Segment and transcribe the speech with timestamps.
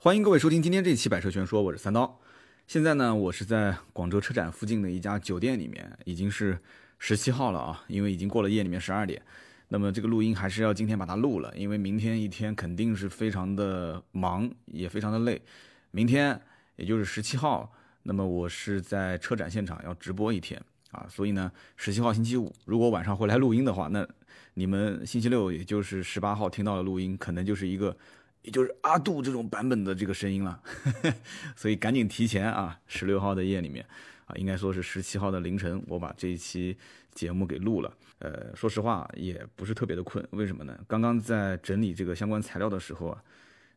[0.00, 2.20] 欢迎各位收听今天这期《百车全说》，我是三刀。
[2.68, 6.56] 现在呢，我是在广州车展附近的一家酒店里面，已经是
[7.00, 9.20] 十七号了啊，因为已经过了夜里面十二点。
[9.66, 15.42] 那么这个录音还是要今天把它录了，因为明天一天肯定是非常的忙，也非常的累。
[15.90, 16.40] 明天
[16.76, 17.72] 也就是十七号，
[18.04, 20.62] 那么我是在车展现场要直播一天
[20.92, 24.06] 啊，所以呢，十七号星期五如果晚上回来录音的话，那
[24.54, 27.96] 你们星期六也就是十八号听到的录音，可能就是一个。
[28.42, 30.62] 也就是阿杜这种版本的这个声音了，
[31.56, 33.84] 所以赶紧提前啊，十六号的夜里面
[34.26, 36.76] 啊，应该说是十七号的凌晨，我把这一期
[37.12, 37.92] 节目给录了。
[38.20, 40.78] 呃，说实话也不是特别的困，为什么呢？
[40.86, 43.22] 刚刚在整理这个相关材料的时候啊，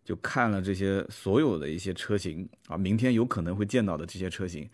[0.05, 4.69] 就看了这些所有的一些车型啊，明天有可能会见到的这些车型，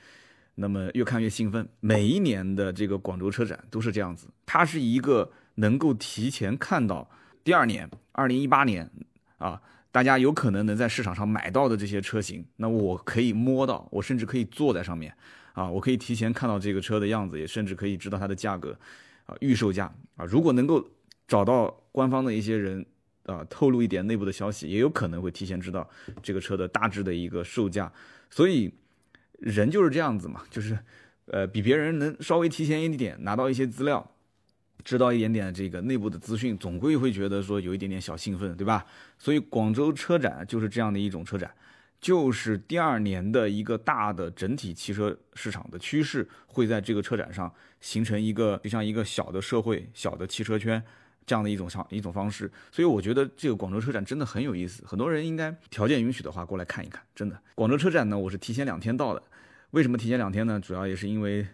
[0.56, 1.68] 那么越看越兴奋。
[1.80, 7.10] 每一年的这个广州车展都是这样子，它是一个能够提前看到
[7.44, 8.92] 第二年，二零一八年
[9.38, 9.62] 啊。
[9.98, 15.12] 大家有可能能在市场上买到的这些车型，那我可以摸到，我甚至可以坐在上面，
[15.54, 18.78] 啊，我可以提前看到这个车的样子，也甚至可以知道它的价格，
[19.26, 20.88] 啊，预售价，啊，如果能够
[21.28, 22.86] 找到官方的一些人，
[23.26, 25.90] 啊，透露一点内部的消息，也有可能会提前知道
[26.22, 27.92] 这个车的大致的一个售价。
[28.30, 28.72] 所以
[29.40, 30.78] 人就是这样子嘛，就是，
[31.26, 34.08] 呃，比别人能稍微提前一点拿到一些资料。
[34.88, 38.86] 知道一点点这个内部的资讯，总归会觉得说有一点点小兴奋，对吧？
[39.18, 41.52] 所以广州车展就是这样的一种车展，
[42.00, 50.82] 就是第二年的一个大的整体汽车市场的趋势会在这个车展上形成一个，就像一个小的社会、小的汽车圈
[51.26, 52.50] 这样的一种像一种方式。
[52.72, 57.04] 所以我觉得这个广州车展真的很有意思，很多人应该条件允许的话过来看一看。
[57.14, 59.22] 真的，广州车展呢，我是提前两天到的。
[59.72, 60.58] 为什么提前两天呢？
[60.62, 61.46] 主要也是因为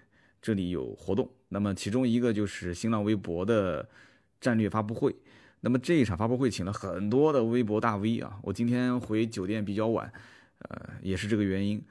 [0.44, 1.27] 这里有活动。
[1.47, 3.88] 那么其中一个就是新浪微博的
[4.41, 5.16] 战略发布会，
[5.61, 10.11] 那么这一场发布会请了很多的微博大 V 啊，我今天回酒店比较晚，
[10.59, 11.81] 呃，也是这个原因，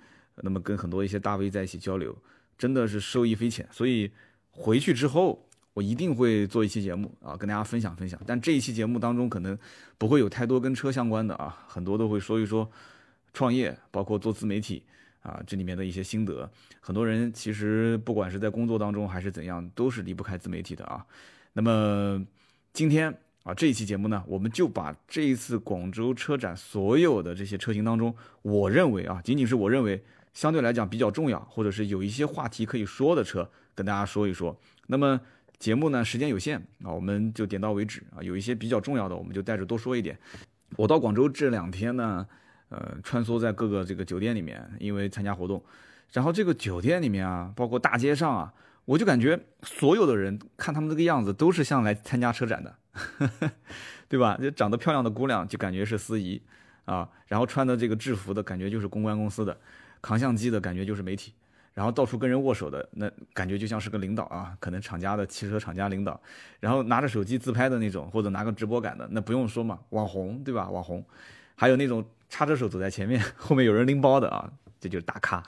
[0.42, 2.14] 那么跟很多一些大 V 在一起交流，
[2.58, 4.11] 真的是受益匪浅，所以
[4.50, 9.58] 回去之后我一定会做一期节目啊，跟大家分享分享，但这一期节目当中可能
[9.96, 12.70] 不会有太多跟车相关的啊，很多都会说一说
[13.33, 14.83] 创业，包括做自媒体。
[15.22, 16.50] 啊，这里面的一些心得，
[16.80, 21.06] 很多人其实不管是在工作当中还是怎样，都是离不开自媒体的啊。
[21.52, 22.20] 那么
[22.72, 28.12] 今天啊，这一期节目呢，我们就把这一次广州车展所有的这些车型当中，
[28.42, 30.02] 我认为啊，仅仅是我认为
[30.34, 34.58] 相对来讲比较重要，或者是有一些话题可以说的车，跟大家说一说。
[34.89, 35.20] 那么
[35.58, 38.18] 节目呢，时间有限啊，我们就点到为止啊。
[38.22, 40.18] 有一些比较重要的，我们就带着多说一点。
[40.77, 42.27] 我到广州这两天呢。
[42.72, 45.62] 呃，穿梭在各个这个酒店里面，因为参加活动，
[46.10, 48.50] 然后这个酒店里面啊，包括大街上啊，
[48.86, 52.74] 我就感觉所有的人看他们这个样子，都是像来参加车展的，
[54.08, 54.38] 对吧？
[54.40, 56.40] 就长得漂亮的姑娘就感觉是司仪
[56.86, 59.54] 啊，然后穿的这个制服的感觉就是公关公司的，
[60.00, 61.34] 扛相机的感觉就是媒体，
[61.74, 66.18] 然后到处跟人握手的那感觉就像是个领导啊，可能厂家的汽车厂家领导，
[66.58, 70.70] 然后拿着手机自拍的那种，或者拿个直播杆的，那不用说嘛，网红对吧？
[70.70, 71.04] 网红，
[71.54, 72.02] 还有那种。
[72.33, 74.51] 插着手走在前面， 后面有人拎包的啊，
[74.81, 75.45] 这就是大咖，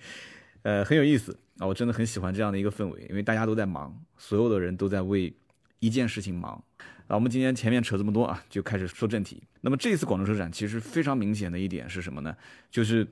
[0.60, 5.34] 呃，很有意思啊，我真的很喜欢这样的一个氛围，因为大家都在忙，所有的人都在为
[5.78, 6.62] 一件事情忙。
[7.06, 9.42] 啊，我们今天前面扯这么多啊，就开始说正题。
[9.62, 12.36] 那么这次广州车展其实非常明显的一点是什么呢？
[12.70, 13.06] 就是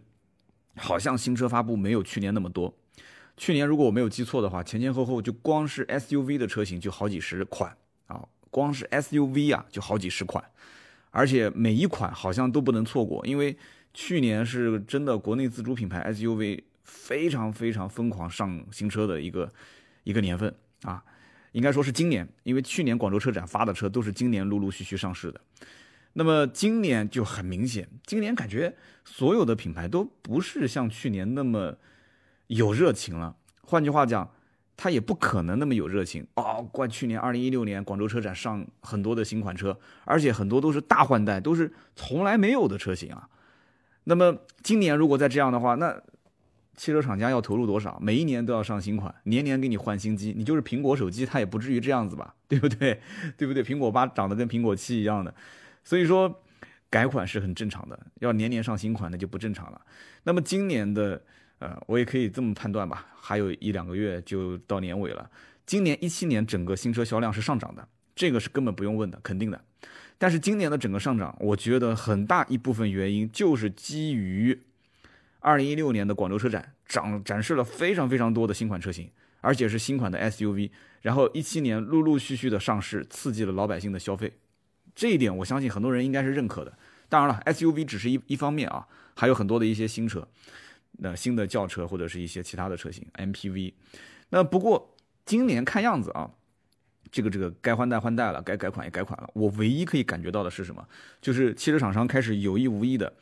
[0.76, 2.76] 好像新车发布没有去年那么多。
[3.38, 7.74] 去年如果我没有记错的话，前前后后就光是 SUV 的车型就好几十款
[8.06, 10.44] 啊，光是 SUV 啊就好几十款。
[11.16, 13.56] 而且每一款好像都不能错过，因为
[13.94, 19.52] 去年是真的国内自主品牌 SUV 非常非常疯狂上新车的一个
[20.02, 20.52] 一个年份
[20.82, 21.00] 啊，
[21.52, 25.40] 应该说是今年，因为去年广州车展发的车都是今年陆陆续续上市的，
[26.14, 31.76] 那么今年就很明显，今年感觉所有的品牌都不是像去年那么
[32.48, 34.28] 有热情了，换句话讲。
[34.76, 36.68] 他也不可能那么有热情哦！
[36.72, 43.28] 怪去年二零一六年广州车展上很多的新款车，而且很多都是大换代，都是从来没有的车型啊。
[44.04, 45.96] 那么今年如果再这样的话，那
[46.76, 47.96] 汽车厂家要投入多少？
[48.02, 52.34] 每一年都要上新款，年年给你换新机，你就是苹果手机，它也不至于这样子吧？
[52.48, 53.00] 对不对？
[53.36, 53.62] 对不对？
[53.62, 55.32] 苹果八长得跟苹果七一样的，
[55.84, 56.42] 所以说
[56.90, 59.80] 改款是很正常的，要年年上新款那就不正常了。
[60.24, 61.22] 那么今年的。
[61.58, 65.30] 呃，我也可以这么判断吧，还有一两个月就到年尾了。
[65.66, 69.60] 今年一七年整个新车销量是上涨的，这个是根本不用问的，肯定的。
[70.18, 74.62] 但是今年的整个上涨，我觉得很大一部分原因就是基于
[75.40, 79.10] 二零一六年的广州车展展展示了非常非常多的新款车型，
[79.40, 80.70] 而且是新款的 SUV，
[81.02, 84.32] 然后一七年陆陆续续的上市，刺激了老百姓的消费，
[84.94, 86.76] 这一点我相信很多人应该是认可的。
[87.08, 90.26] 当然了，SUV 只是一一方面啊，还有很多的一些新车，
[90.98, 93.74] 那新的轿车或者是一些其他的车型 MPV。
[94.30, 96.30] 那不过今年看样子啊，
[97.10, 99.28] 这个这个该换代换代了，该改款也改款了。
[99.34, 100.86] 我唯一可以感觉到的是什么？
[101.20, 103.12] 就是汽车厂商开始有意无意的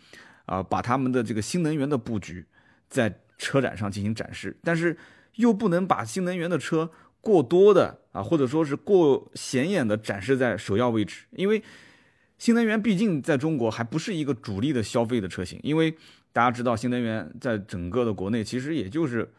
[0.46, 2.44] 啊，把他们的这个新能源的布局
[2.88, 4.96] 在车展上进行展示，但是
[5.36, 6.90] 又不能把新能源的车
[7.20, 11.62] 过多的啊，或者说是过显眼的展示在首要位置，因为
[12.38, 15.96] 新能源毕竟在中国还不是一个主力的消费的车型，因为
[16.32, 19.30] 大家知道新能源在整个的国内其实也就是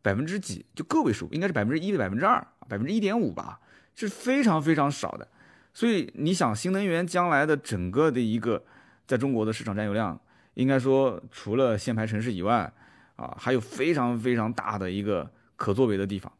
[0.00, 3.60] 百分之几，就个位数，应该是百分之一、百分之二、百分之一点五吧，
[3.94, 5.28] 是非常非常少的。
[5.74, 8.64] 所以你想，新能源将来的整个的一个
[9.06, 10.18] 在中国的市场占有量，
[10.54, 12.72] 应该说除了限牌城市以外，
[13.16, 16.32] 啊，还有非常非常大的一个可作为的地方。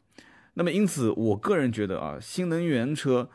[0.55, 3.29] 那么因此，我个人觉得啊，新能源车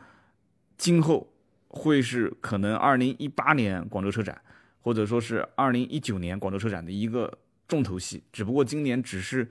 [0.77, 1.33] 今后
[1.67, 4.41] 会是可能二零一八年广州车展，
[4.89, 7.31] 或者说是二零一九年广州车展的一个
[7.67, 8.23] 重头戏。
[8.33, 9.47] 只不过今年只是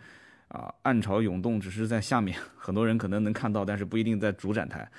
[0.49, 4.91] 啊暗潮涌动，只是在下面，很多人可能能看到，但是不一定在主展台。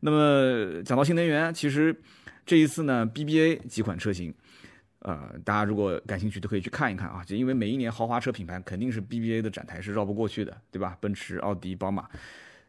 [0.00, 1.94] 那么讲到新能源，其实
[2.46, 4.34] 这一次呢，BBA 几款车型。
[5.00, 10.96] 呃，大家如果感兴趣都可以去看一看啊，就因为每一年豪华车品牌肯定是 BBA 的展台是绕不过去的，对吧？
[11.02, 12.08] 奔驰、奥迪、宝马，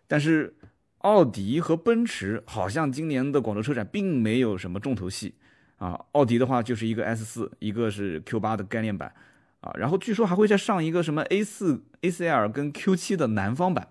[0.07, 0.53] 但是
[0.97, 5.35] 奥迪和奔驰好像今年的广州车展并没有什么重头戏
[5.83, 5.99] 啊。
[6.13, 9.13] 奥迪的话就是一个 S 四，一个是 Q 八的概念版
[9.61, 13.89] 啊，然后据说还会再上一个什么 A 四 ACL 跟 Q 七的南方版。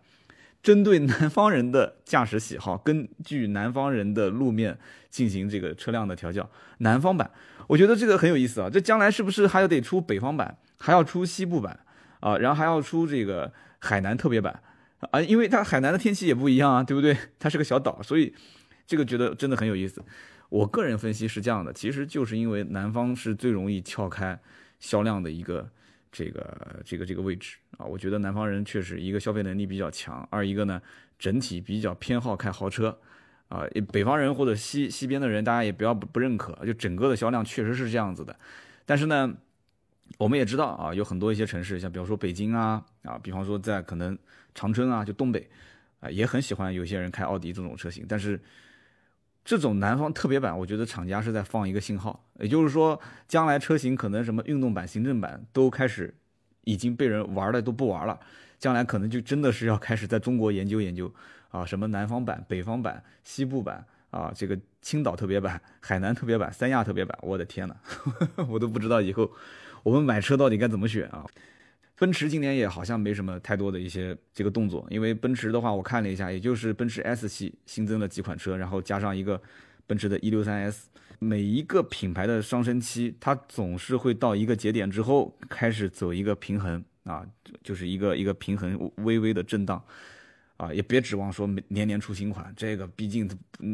[0.62, 4.78] 针对南方人的驾驶喜好，根据南方人的路面
[5.10, 6.48] 进行这个车辆的调教。
[6.78, 7.28] 南方版，
[7.66, 8.70] 我觉得这个很有意思啊！
[8.70, 11.80] 这将来是不是还要得出北方版，还要出西部版
[12.20, 12.38] 啊？
[12.38, 14.62] 然后还要出这个海南特别版
[15.10, 15.20] 啊？
[15.20, 17.16] 因为它海南的天气也不一样啊，对不对？
[17.40, 18.32] 它是个小岛，所以
[18.86, 20.00] 这个觉得真的很有意思。
[20.52, 24.38] 我个人分析是这样的，其实就是因为南方是最容易撬开
[24.78, 25.66] 销量的一个。
[26.14, 30.78] 这个这个这个位置啊，我觉得南方人确实一个消费能力比较强，二一个呢
[31.18, 32.98] 整体比较偏好开豪车，
[33.48, 38.38] 啊，北方人或者西西边的人，大家也不要不不认可，就整个的销量确实是这样子的。
[38.84, 39.34] 但是呢，
[40.18, 44.18] 我们也知道啊，有很多一些城市，像比方说北京啊啊，比方说在可能
[44.54, 45.48] 长春啊，就东北
[46.00, 48.38] 啊，也很喜欢有些人开奥迪这种车型，但是。
[49.44, 56.14] 这种南方特别版，我觉得厂家是在放一个信号，也就是说，将来车型可能什么运动版、行政版都开始
[56.62, 58.18] 已经被人玩的都不玩了，
[58.58, 61.12] 将来可能就真的是要开始在中国研究研究
[61.50, 67.74] 啊，什么南方版、北方版、西部版啊，这个青岛特别版、海南特别版、三亚特别版，我的天呐，
[68.48, 69.28] 我都不知道以后
[69.82, 71.26] 我们买车到底该怎么选啊。
[72.02, 79.40] 奔驰今年也好像没什么太多的一些这个动作，因为奔驰的话，我看了一下，也就是奔驰 S 系新增了几款车，然后加上一个
[79.86, 80.86] 奔驰的 E63S。
[81.20, 87.24] 每一个品牌的上升期，它总是会到一个节点之后开始走一个平衡啊，
[87.62, 89.80] 就是一个一个平衡，微微的震荡
[90.56, 93.30] 啊，也别指望说年年出新款，这个毕竟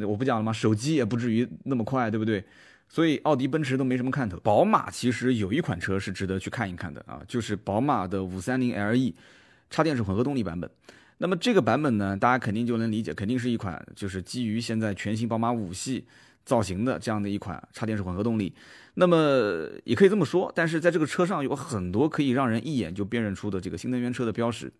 [0.06, 0.52] 我不讲了吗？
[0.52, 2.44] 手机也不至于那么快，对不对？
[2.88, 4.38] 所以奥迪、奔驰都没什么看头。
[4.40, 9.12] 宝马其实有一款车是值得去看一看的啊，就是宝马的五三零 LE，
[9.68, 10.68] 插电式混合动力版本。
[11.18, 16.06] 那么这个版本呢，大家肯定就能理解，肯定是一款就是基于现在全新宝马五系
[16.44, 18.54] 造型的这样的一款插电式混合动力。
[18.94, 24.72] 那么也可以这么说，但是在这个车上有很多可以让人一眼就辨认出的这个新能源车的标识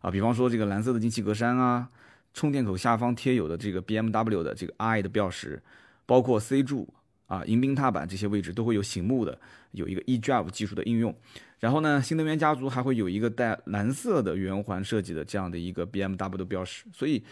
[0.00, 1.88] 啊，比方说这个蓝色的进气格栅啊，
[2.32, 5.62] 充电口下方贴有的这个 BMW 的这个 i 的标识，
[6.04, 6.92] 包括 C 柱。
[7.34, 9.38] 啊，迎宾踏板这些位置都会有醒目的，
[9.72, 11.14] 有一个 eDrive 技术的应用。
[11.58, 16.84] 然后呢，新能源家族还会有一个带蓝色的圆环设计的这样的一个 BMW 标识。
[16.92, 17.24] 所以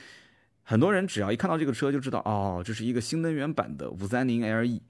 [0.62, 4.80] 很多人只要一看到这个车就知道，哦，这是一个新能源版的五三零 LE。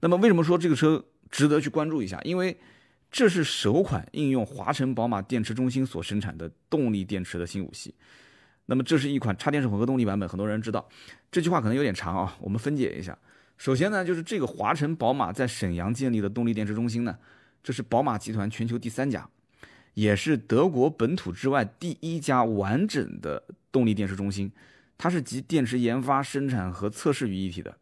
[0.00, 2.20] 那么为什么说这个车值得去关注一下？
[2.22, 2.56] 因为
[3.10, 7.94] 这是首款应用华晨宝马电池中心所生产的动力电池的新五系。
[8.66, 10.88] 那么这是一款插电式混合动力版本，很多人知道。
[11.30, 13.16] 这句话可能有点长啊，我们分解一下。
[13.60, 17.18] 首先呢，就是这个华晨宝马在沈阳建立的动力电池中心呢，
[17.62, 19.28] 这是宝马集团全球第三家，
[19.92, 24.50] 也是德国本土之外第一家完整的动力电池中心。
[24.96, 27.76] 它是集电池研发、生产和测试于一体的。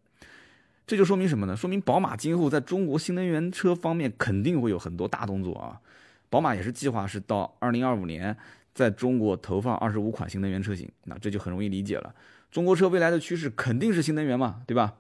[0.85, 1.57] 这就说明什么呢？
[1.57, 5.81] 说明宝马今后在中国新能源车方面肯定会有很多大动作啊！
[6.29, 8.37] 宝马也是计划是到二零二五年
[8.75, 10.91] 在中国投放二十五款新能源车型。
[11.05, 12.13] 那这就很容易理解了，
[12.51, 14.97] 中国车未来的趋势肯定是新能源嘛，对吧？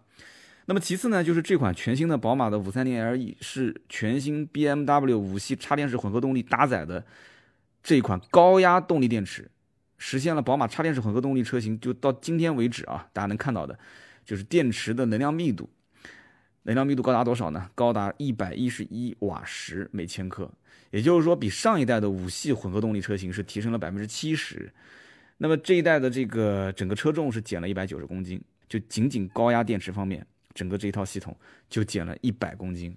[0.70, 7.02] 那么其次呢，就是这款全新的宝马的五三零 LE 是全新 BMW 五系插电式混合动力搭载的
[7.82, 9.50] 这款高压动力电池，
[9.96, 13.78] 实现了宝马插电式混合动力车型就到今天为止啊，大家能看到的，
[14.26, 15.70] 就是电池的能量密度，
[16.64, 17.70] 能量密度高达多少呢？
[17.74, 20.52] 高达一百一十一瓦时每千克，
[20.90, 24.70] 也就是说比上一代的五系混合动力车型是提升了百分之七十。
[25.38, 30.26] 那么这一代的这个整个车重是减了一百九十公斤，就仅仅高压电池方面，
[30.58, 31.36] 整个这一套系统
[31.70, 32.96] 就减了一百公斤。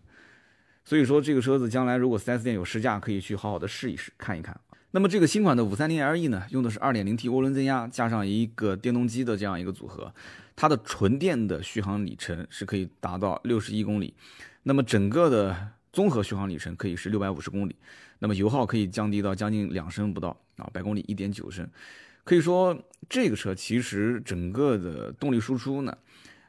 [0.83, 4.59] 所以说这个车子将来如果 4S 店有试驾，可以去好好的试一试看一看。
[4.93, 10.11] 那么这个新款的 530Le 呢，用的是 2.0T 涡轮增压加上一个电动机的这样一个组合，
[10.55, 14.15] 它的纯电的续航里程是可以达到六十一公里，
[14.63, 15.55] 那么整个的
[15.93, 17.75] 综合续航里程可以是六百五十公里，
[18.19, 21.69] 那么油耗可以降低到将近两升不到啊，百公里一点九升，
[22.23, 22.77] 可以说
[23.07, 25.95] 这个车其实整个的动力输出呢。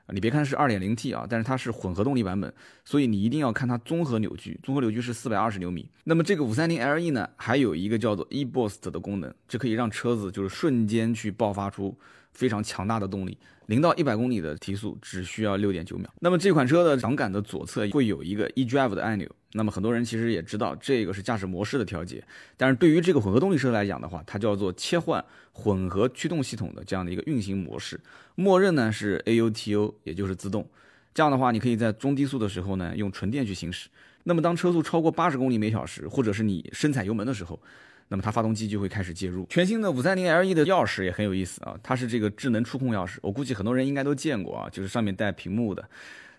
[0.08, 2.52] 你别看是二点零 T 啊，但是它是混合动力版本，
[2.84, 5.88] 所以你一定要看它综合扭矩，综合扭矩是四百二十牛米。
[6.04, 11.96] 那么这个五三零 LE 呢，还有一个叫做 eBoost 的功能，这可以让车子就是瞬间去爆发出
[12.32, 13.38] 非常强大的动力。
[13.66, 16.12] 零到一百公里的提速只需要六点九秒。
[16.20, 19.28] 那么这款车的挡杆的左侧会有一个 eDrive 的按钮。
[19.52, 22.22] 那么很多人其实也知道这个是驾驶模式的调节，
[22.56, 28.00] 但是对于这个混合动力车来讲的话，它叫做切换混合驱动系统的这样的一个运行模式，
[28.34, 30.66] 默认呢是 AUTO，也就是自动。
[31.14, 33.88] 这样的话，你可以在中低速的时候呢用纯电去行驶。
[34.24, 37.60] 那么当车速超过八十公里每小时，或者是你深踩油门的时候，
[38.08, 39.44] 那么它发动机就会开始介入。
[39.50, 45.86] 全新的五三零 LE 的钥匙也很有意思啊，它是这个智能触控钥匙，我估计很多人应该都见过啊，就是上面带屏幕的。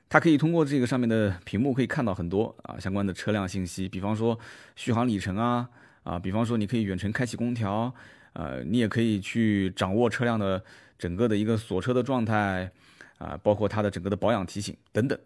[0.10, 4.38] 它可以通过这个上面的屏幕可以看到很多啊相关的车辆信息，比方说
[4.76, 5.68] 续航里程啊
[6.04, 7.92] 啊，比方说你可以远程开启空调，
[8.34, 10.64] 呃，你也可以去掌握车辆的
[11.00, 12.72] 整个的一个锁车的状态
[13.18, 15.18] 啊，包括它的整个的保养提醒等等。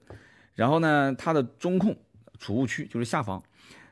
[0.56, 1.94] 然后呢，它的中控
[2.40, 3.44] 储物区就是下方，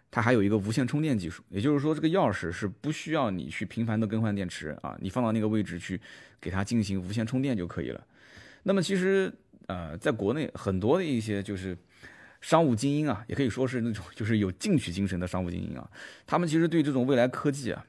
[0.09, 5.99] 它还有一个无线充电技术，也就是说这个钥匙是不需要你去频繁的更换电池啊，你放到那个位置去
[6.39, 8.01] 给它进行无线充电就可以了。
[8.63, 9.33] 那么其实。
[9.67, 11.77] 呃，在国内很多的一些就是
[12.41, 15.89] 商务精英啊，也可以说是那种就是有进取精神的商务精英啊，
[16.27, 17.85] 他们其实对这种未来科技啊，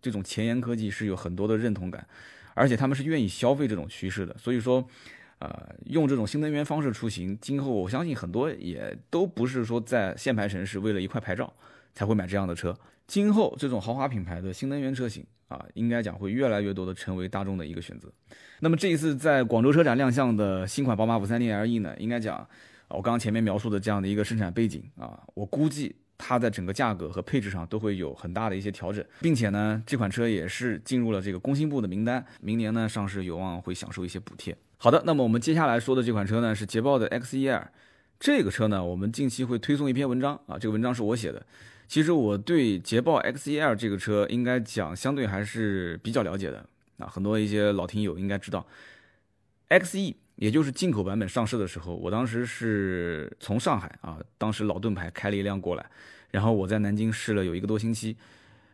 [0.00, 2.06] 这种前沿科技是有很多的认同感，
[2.54, 4.36] 而且他们是愿意消费这种趋势的。
[4.38, 4.86] 所以说，
[5.40, 11.52] 呃，用这种新能源方式出行，今后我相信很多也都不是说在限牌城市为了一块牌照
[11.92, 12.78] 才会买这样的车。
[13.06, 18.08] 今后这种豪华品牌的新能源车型啊，应该讲会越来越多的成为大众的一个选择。
[18.60, 22.46] 那么这一次在广州车展亮相的新款宝马 530Le 呢，应该讲，
[22.88, 34.56] 我刚刚前面描述的这样的一个生产背景啊，我估计它在整个价格和配置上都会有很大的一些调整，并且呢，这款车也是进入了这个工信部的名单，明年呢上市有望会享受一些补贴。
[34.78, 37.68] 好的，那么我们接下来说的这款车呢是捷豹的 XE-L，
[38.18, 41.44] 这个车呢我们近期会推送一篇文章啊，这个文章是我写的。
[41.88, 48.66] 其实我对捷豹 XE-L 这个车应该讲相对还是比较了解的啊，很多一些老听友应该知道
[49.68, 55.86] ，XE 也就是进口版本上市的时候，我当时是从上海啊，当时老盾牌开了一辆过来，
[56.30, 58.16] 然后我在南京试了有一个多星期，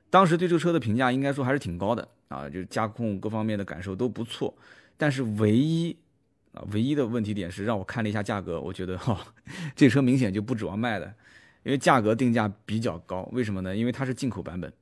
[0.09, 4.53] 当时对这个车的评价应该说还是挺高的啊，就是驾控各方面的感受都不错，
[4.97, 5.97] 但是唯一
[6.53, 9.19] 啊唯一的问题点是让我看了一下价格，我觉得哈，
[9.77, 11.15] 这车明显就不指望卖的。
[11.63, 13.77] 因为价格定价比较高，为什么呢？
[13.77, 14.73] 因为它是进口版本。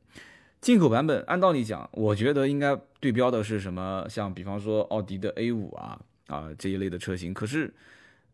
[0.60, 4.06] 进口版本按道理讲，我觉得应该对标的是什么？
[4.08, 7.32] 像比方说奥迪的 A 五啊啊这一类的车型。
[7.32, 7.72] 可是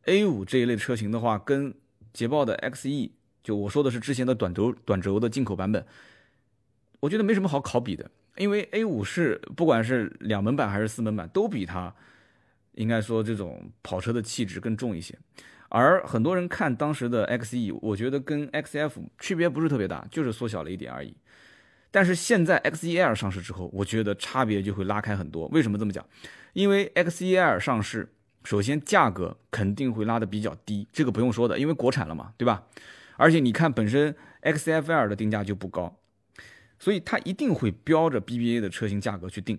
[0.06, 1.72] A 五这一类车型的话，跟
[2.12, 3.10] 捷豹的 XE，
[3.44, 5.86] 就我说的是之前的短轴短轴的进口版本，
[7.00, 8.10] 我觉得没什么好考比的。
[8.36, 11.94] 因为 A 五是不管是两门版还是四门版，都比它
[12.72, 15.16] 应该说这种跑车的气质更重一些。
[15.68, 21.16] 而很多人看当时的 XE，我觉得跟 XF 区别不是特别大，就是缩小了一点而已。
[21.90, 25.48] 但是现在 XEL 上市之后，我觉得差别就会拉开很多。
[25.48, 26.06] 为什么这么讲？
[26.52, 28.08] 因为 XEL 上市，
[28.44, 32.64] 首先价格肯定会拉得比较低，这个不用说的，因为国产了嘛，对吧？
[33.16, 35.98] 而且你看本身 XFL 的定价就不高，
[36.78, 39.58] 所以它一定会标着 BBA 的车型价格去定。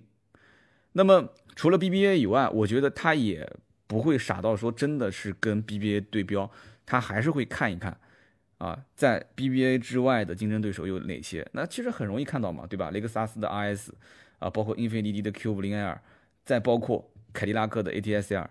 [0.93, 3.51] 那么除了 BBA 以外，我觉得它也。
[3.87, 6.49] 不会傻到说真的是跟 BBA 对标，
[6.85, 7.97] 他还是会看一看，
[8.57, 11.47] 啊，在 BBA 之外的竞争对手有哪些？
[11.53, 12.91] 那其实很容易看到嘛，对吧？
[12.91, 13.91] 雷克萨斯的 RS，
[14.39, 15.97] 啊，包括英菲尼迪的 Q50L，
[16.43, 18.49] 再包括凯迪拉克的 ATS-R，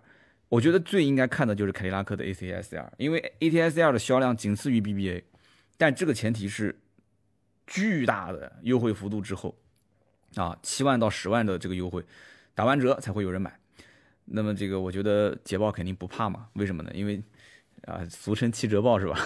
[0.49, 5.23] 我觉得最应该看的就是凯迪拉克的 ATS-R，因为 ATS-R 的销量仅次于 BBA，
[5.77, 6.79] 但这个前提是
[7.67, 9.55] 巨大的优惠幅度之后，
[10.37, 12.05] 啊，七万到十万的这个优惠，
[12.55, 13.59] 打完折才会有人买。
[14.27, 16.49] 那么这个我觉得捷豹肯定不怕嘛？
[16.55, 16.91] 为什么呢？
[16.95, 17.23] 因为
[17.87, 19.17] 啊，俗称七折豹是吧？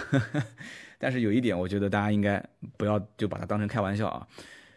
[0.97, 2.43] 但是有一点，我觉得大家应该
[2.77, 4.27] 不要就把它当成开玩笑啊。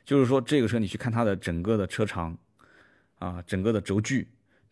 [0.05, 2.37] 就是说这个车你去看它的整个的车长
[3.19, 4.29] 啊，整个的轴距，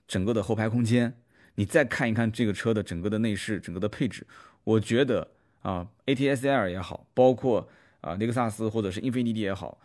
[0.06, 1.12] 整个的后排空间，
[1.54, 4.26] 你再看一看这个车的整个的内饰、整个的配置，
[4.64, 5.28] 我觉得
[5.62, 7.68] 啊，ATS L 也好，包括
[8.00, 9.78] 啊雷克萨斯或者是英菲尼迪也好，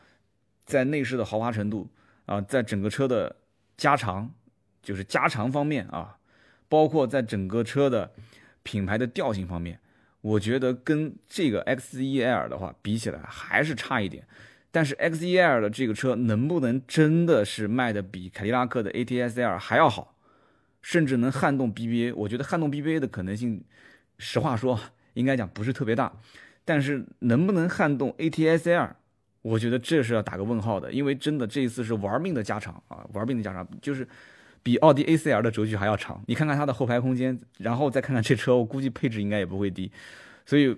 [0.66, 1.90] 在内饰的豪华程度
[2.26, 3.36] 啊，在整个车的
[3.76, 4.34] 加长，
[4.82, 6.18] 就是加长方面啊，
[6.70, 8.12] 包括在整个车的
[8.64, 9.80] 品牌的调性方面，
[10.22, 14.26] 我觉得跟这个 X1L 的话比起来还是差一点。
[14.72, 20.14] 但是 X1L 的这个车能不能真的是卖的比凯迪拉克的 ATS L 还要好？
[20.82, 23.64] 甚至能撼动 BBA，我觉得撼动 BBA 的可能性，
[24.20, 24.80] 实话说，
[25.16, 26.14] 应该讲不是特别大。
[26.64, 28.96] 但是能不能撼动 ATS-L，
[29.42, 30.92] 我觉得这是要打个问号的。
[30.92, 34.08] 因为真的这一次是玩命的加长啊，玩命的加长，就是
[34.68, 36.22] 比奥迪 A4L 的轴距还要长。
[36.28, 39.90] 你看看它的后排空间，然后再看看这车，我估计配置应该也不会低。
[40.46, 40.76] 所以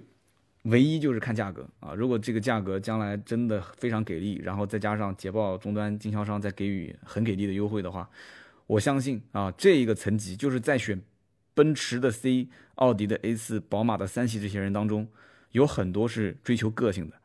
[0.66, 8.08] 唯一就是看价格啊，如果这个价格将来真的非常给力，然后再加上捷豹终端经销商再给予很给力的优惠的话。
[8.68, 11.02] 我相信啊，这一个层级就是在选
[11.56, 15.08] 奔驰的 C、奥迪的 A 四、宝马的三系这些人当中，
[15.54, 17.16] 有很多是追求个性的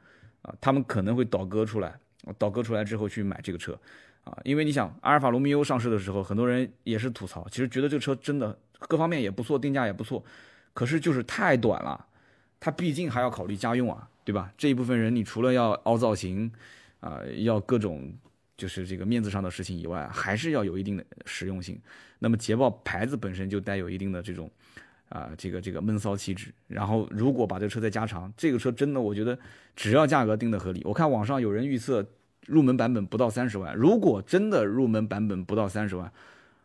[0.40, 2.00] 啊，他们可能会倒戈出来，
[2.38, 3.78] 倒戈出来之后去买这个车
[4.25, 10.25] 啊，因为你想，阿尔法罗密欧上市的时候，很多人也是吐槽，其实觉得这个车真的各方面也不错，定价也不错，
[10.73, 12.07] 可是就是太短了，
[12.59, 14.52] 它毕竟还要考虑家用啊，对吧？
[14.59, 16.50] 这一部分人，你除了要凹造型
[17.00, 18.12] 啊，要各种。
[18.57, 21.76] 就是这个面子上的事情以外，还是要有一定的实用性。
[22.21, 24.49] 那么捷豹牌子本身就带有一定的这种，
[25.09, 26.54] 啊，这个这个闷骚气质。
[26.69, 29.37] 然后如果把这个车再加长，这个车真的我觉得
[29.75, 32.07] 只要价格定的合理，我看网上有人预测
[32.47, 33.75] 入门版本不到三十万。
[33.75, 36.11] 如果真的入门版本不到三十万，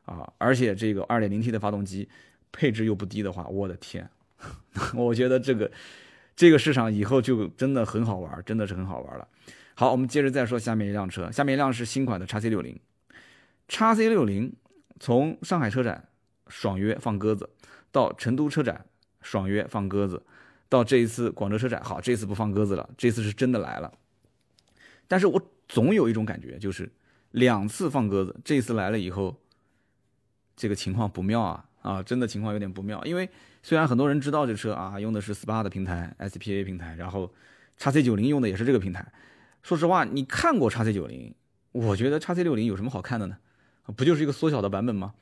[0.06, 2.10] 啊，而且这个二点零 T 的发动机
[2.52, 4.10] 配置又不低的话，我的天，
[4.96, 5.72] 我觉得这个
[6.36, 9.28] 这个市场以后就真的很好玩，真的是很好玩了。
[9.76, 11.32] 好，我们接着再说下面一辆车。
[11.32, 12.78] 下面一辆是新款的叉 C 六零，
[13.68, 14.54] 叉 C 六零
[15.00, 16.10] 从上海车展
[16.48, 17.50] 爽约放鸽子，
[17.92, 18.86] 到成都车展
[19.22, 20.22] 爽约放鸽子，
[20.68, 23.94] 到这一次广州车展，好，这次不放鸽子了，这次是真的来了。
[25.08, 26.92] 但是我总有一种感觉，就是
[27.32, 29.39] 两次放鸽子，这次来了以后，
[30.58, 33.02] 这个情况不妙啊啊，真的情况有点不妙。
[33.06, 33.30] 因为
[33.63, 37.32] 虽然很多人知道这车啊，用的是 SPA 的平台，SPA 平台，然后
[37.78, 39.10] 叉 C 九零用的也是这个平台。
[39.62, 41.34] 说实话，你看过叉 C 九零？
[41.72, 43.38] 我觉得叉 C 六零有什么好看的呢？
[43.96, 45.13] 不就是一个缩小的版本吗？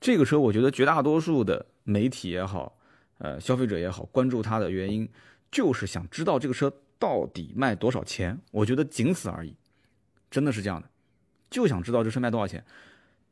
[0.00, 2.76] 这个车，我觉得绝大多数的媒体也好，
[3.18, 5.08] 呃，消费者也好，关注它的原因，
[5.50, 8.40] 就是想知道这个车到底卖多少钱。
[8.50, 9.54] 我觉得仅此而已，
[10.32, 10.88] 真的是这样的，
[11.48, 12.64] 就想知道这车卖多少钱，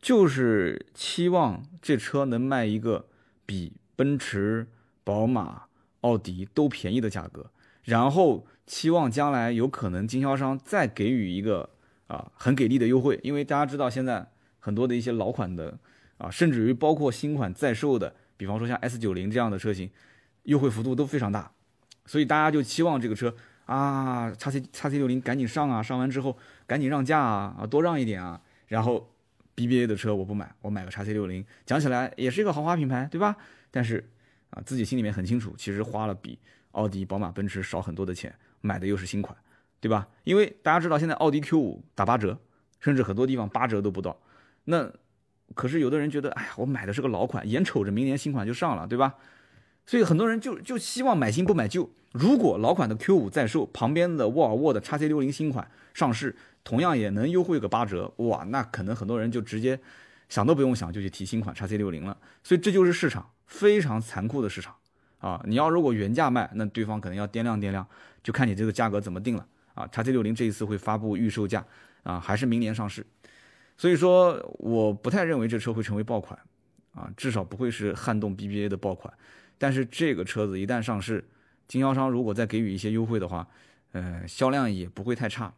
[0.00, 3.08] 就是期望这车能卖一个
[3.44, 4.68] 比奔驰、
[5.02, 5.62] 宝马、
[6.02, 7.50] 奥迪都便宜的价格，
[7.82, 8.46] 然后。
[8.66, 11.70] 期望将来有可能经销商再给予一个
[12.06, 14.24] 啊很给力的优惠，因为大家知道现在
[14.60, 15.76] 很多的一些老款的
[16.18, 19.90] 啊，甚至于包括新款在售的，比方说像 S 九零这样的车型，
[20.44, 21.50] 优惠幅度都非常大，
[22.06, 23.34] 所以大家就期望这个车
[23.70, 29.08] 啊，叉 C 叉 C 六零赶紧上啊，上完之后赶紧让价啊，啊多让一点啊，然后
[29.54, 33.36] BBA 的车我不买，我买个叉 C 六零，讲起来也是一个豪华品牌，对吧？
[33.70, 34.04] 但是
[34.50, 36.36] 啊自己心里面很清楚，其实花了比
[36.72, 38.34] 奥迪、宝马、奔驰少很多的钱。
[38.60, 39.36] 买的又是新款，
[39.80, 40.08] 对吧？
[40.24, 42.36] 因为大家知道现在奥迪 Q 五打八折，
[42.80, 44.20] 甚至很多地方八折都不到。
[44.64, 44.90] 那
[45.54, 49.14] 可是有的人觉得，哎呀，我买的是个老款，眼瞅着明年新款就上了，对吧？
[49.90, 51.90] 所以很多人就就希望买新不买旧。
[52.12, 59.80] 如果老款的 Q 五在售，旁边的沃尔沃的 x C 六零新款上市，同样也能优惠个八折，哇，那可能很多人就直接
[60.28, 62.16] 想都不用想就去提新款 x C 六零了。
[62.44, 64.72] 所以这就是市场非常残酷的市场
[65.18, 65.42] 啊！
[65.44, 67.84] 你要如果原价卖，那对方可能要掂量掂量。
[68.22, 69.84] 就看你这个价格怎么定了啊！
[69.88, 71.66] 叉 C 六零这一次会发布预售价
[72.04, 73.04] 啊，还是明年上市，
[73.76, 76.38] 所以说我不太认为这车会成为爆款
[76.94, 79.12] 啊，至少不会是撼动 BBA 的爆款。
[79.60, 81.22] 但是这个车子一旦上市，
[81.68, 83.46] 经销商如果再给予一些优惠的话，
[83.92, 85.52] 呃，销量也不会太差。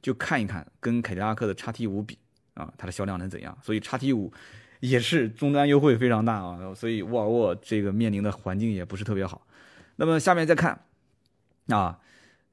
[0.00, 2.16] 就看一看跟凯迪拉克的叉 T 五比
[2.54, 3.58] 啊，它的销量能怎样？
[3.60, 4.32] 所以叉 T 五
[4.78, 9.44] 也是终端优惠非常大啊，所以沃尔沃这个面临的环境也不是特别好。
[9.96, 10.84] 那么下面再看
[11.66, 11.98] 啊。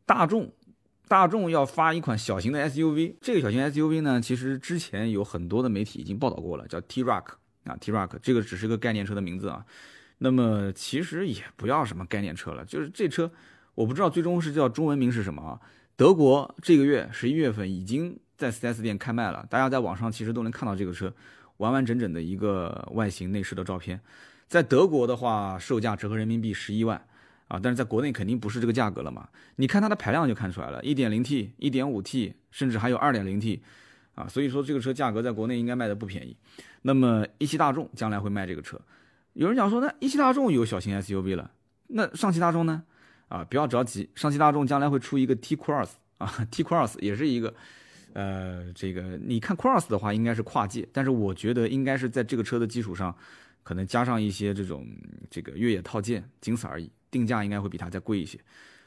[0.07, 0.51] 大众，
[1.07, 9.65] 大众要发一款小型的 SUV，这个小型 SUV 呢，其实之前有很多的媒体已经报道过了，叫 T-Roc k 啊，T-Roc k 这个只是个概念车的名字啊。
[10.17, 13.31] 那么其实也不要什么概念车了，就是这车，
[13.73, 15.59] 我不知道最终是叫中文名是什么啊。
[15.95, 21.13] 德国这个月十一月份已经在 4S 店开卖了，大家在网上其实都能看到这个车
[21.57, 23.99] 完完整整的一个外形内饰的照片。
[24.47, 27.05] 在德国的话，售价折合人民币十一万。
[27.47, 29.29] 啊，但是在国内肯定不是这个价格了嘛？
[29.57, 33.59] 你看它的排量就看出来了，1.0T、1.5T，甚至还有 2.0T，
[34.15, 36.35] 啊，所以说这个车价格在国内应该卖的不便宜。
[36.81, 38.81] 那么一汽大众将来会卖这个车，
[39.35, 41.51] 有人讲说，那一汽大众有小型 SUV 了，
[41.87, 42.83] 那上汽大众呢？
[43.27, 47.53] 啊，不要着急，上汽大众将来会出一个 T Cross 啊，T Cross 也是一个，
[48.13, 53.13] 呃，这个你看 Cross 的话应该是跨界，但是我觉得应该是在这个车的基础上，
[53.61, 54.87] 可能加上一些这种
[55.29, 58.39] 这个越野套件，仅此而已，定价应该会比它再贵一些。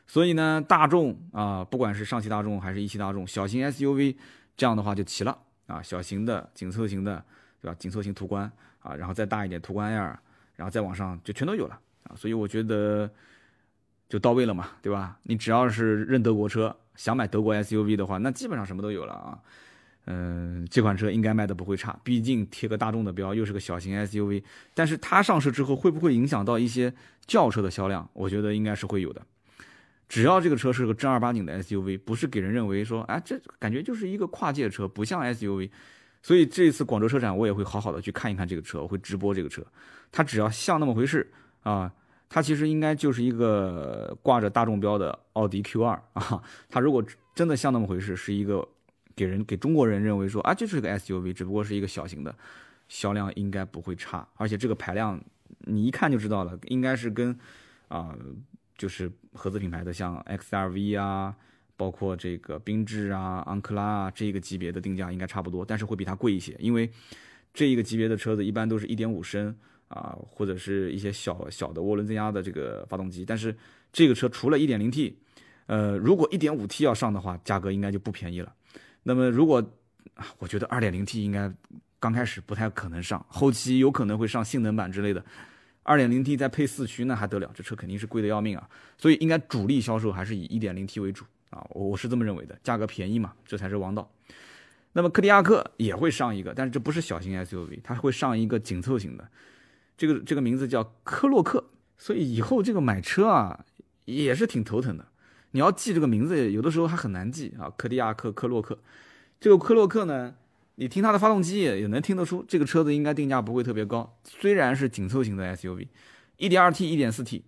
[0.06, 4.16] 所以呢，大众啊，不管是上汽大众还是一汽大众，小型 SUV
[4.56, 7.22] 这样的话就齐了啊，小型的紧凑型的，
[7.61, 7.76] 对吧？
[7.78, 10.16] 紧凑型途观啊，然后再大一点途观 L，
[10.59, 13.11] 然后再往上就全都有了啊，所以我觉得。
[14.11, 15.18] 就到位了嘛，对吧？
[15.25, 19.38] 你只要是认德国车，想买德国 SUV 的话，那基本上什么都有了啊。
[20.07, 24.42] 嗯，这款车应该卖的不会差，毕竟贴个大众的标，又是个小型 SUV。
[24.73, 26.90] 但是它上市之后会不会影响到一些
[27.27, 28.09] 轿车的销量？
[28.14, 29.21] 我觉得应该是会有的。
[30.09, 35.68] 只要这个车是个正儿八经的 SUV，不是给人认为说，哎，这感觉就是一个跨界车，不像 SUV。
[36.22, 39.64] 所以这次广州车展我也会好好的去看一看这个车，我会直播这个车。
[40.11, 41.31] 它只要像那么回事
[41.62, 41.92] 啊。
[42.31, 47.02] 它其实应该就是一个挂着大众标的奥迪 Q2 啊，它如果
[47.35, 48.68] 真的像那么回事，是一个
[49.16, 52.35] 给人给中国人认为说啊，就是个 SUV，只不过是一个小型的，
[52.87, 55.18] 销量应该不会差，而且这个排量
[55.61, 57.35] 你一看就知道了，应该是跟
[57.88, 58.14] 啊
[58.76, 61.35] 就是合资品牌的像 XRV 啊，
[61.78, 66.90] 包括这个缤智啊、昂克拉啊这个级别的定价应该差不多，但是会比它贵一些，因为
[67.54, 69.56] 这一个级别的车子一般都是一点五升。
[69.88, 73.56] 啊，或者是一些小小的涡轮增压的这个发动机，但是
[73.90, 75.18] 这个车除了一点零 T，
[75.64, 78.52] 呃，如果一点五 T 要上的话，价格应该就不便宜了。
[79.04, 79.66] 那么如果，
[80.40, 81.50] 我觉得二点零 T 应该
[81.98, 85.24] 刚开始不太可能上，后期有可能会上性能版之类的。
[85.84, 88.68] 二点零 T 再配四驱那还得了，这车肯定是贵的要命啊。
[88.98, 94.11] 所以应该主力销售还是以一点零 T 为主啊，我我是这么认为的，价格便宜嘛，这才是王道。
[94.92, 99.28] 那么柯迪亚克也会上一个，但是这不是小型 SUV，它会上一个紧凑型的。
[99.96, 103.64] 这个这个名字叫科洛克，所以以后这个买车啊
[104.06, 105.06] 也是挺头疼的。
[105.52, 107.72] 你要记这个名字，有的时候还很难记啊。
[107.76, 108.78] 柯迪亚克、科洛克，
[109.40, 110.34] 这个科洛克呢，
[110.76, 114.16] 你听它的发动机也能听得出，这个车子应该定价不会特别高。
[114.24, 117.42] 虽然是紧凑型的 SUV，1.2T、1.4T，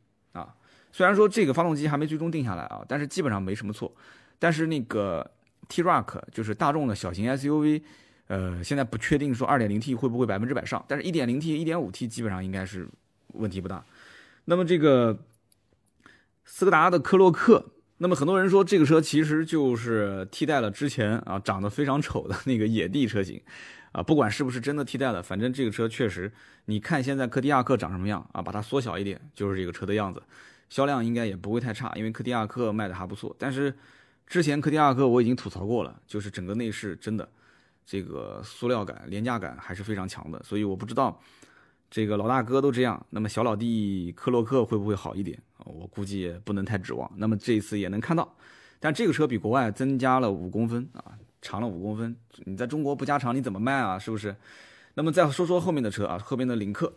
[0.93, 3.95] 虽然说这个发动机还没最终定下来啊，但是基本上没什么错。
[4.39, 5.31] 但是那个
[5.69, 7.83] T Rock 就是大众的小型 SUV。
[8.29, 12.87] 呃，现在不确定说二点零 T 会不会百分之百上，但是一点零 T、一点五 T 基本上应该是
[13.35, 13.85] 问题不大。
[14.45, 15.19] 那么这个
[16.45, 23.43] 斯柯达的科洛克，那么很多人说这个车其实就是替代了之前啊长得非常丑的那个野地车型
[23.91, 26.33] 啊，不管是不是真的替代了，反正这个车确实，
[26.67, 30.23] 你看现在柯迪亚克长什么样啊，把它缩小一点就是这个车的样子，
[30.71, 33.37] 销量应该也不会太差，因为柯迪亚克卖的还不错。
[33.39, 33.77] 但是
[34.27, 37.29] 之前柯迪亚克我已经吐槽过了，就是整个内饰真的。
[37.87, 41.21] 这个塑料感、廉价感还是非常强的，所以我不知道
[41.91, 47.11] 这个老大哥都这样，那么小老弟克洛克会不会好一点我估计也不能太指望。
[47.17, 48.33] 那么这一次也能看到，
[48.79, 52.15] 但这个车比国外增加了五公分啊，长了五公分。
[52.45, 53.99] 你在中国不加长你怎么卖啊？
[53.99, 54.37] 是不是？
[54.95, 56.93] 那么再说说后面的车啊，后面的领克，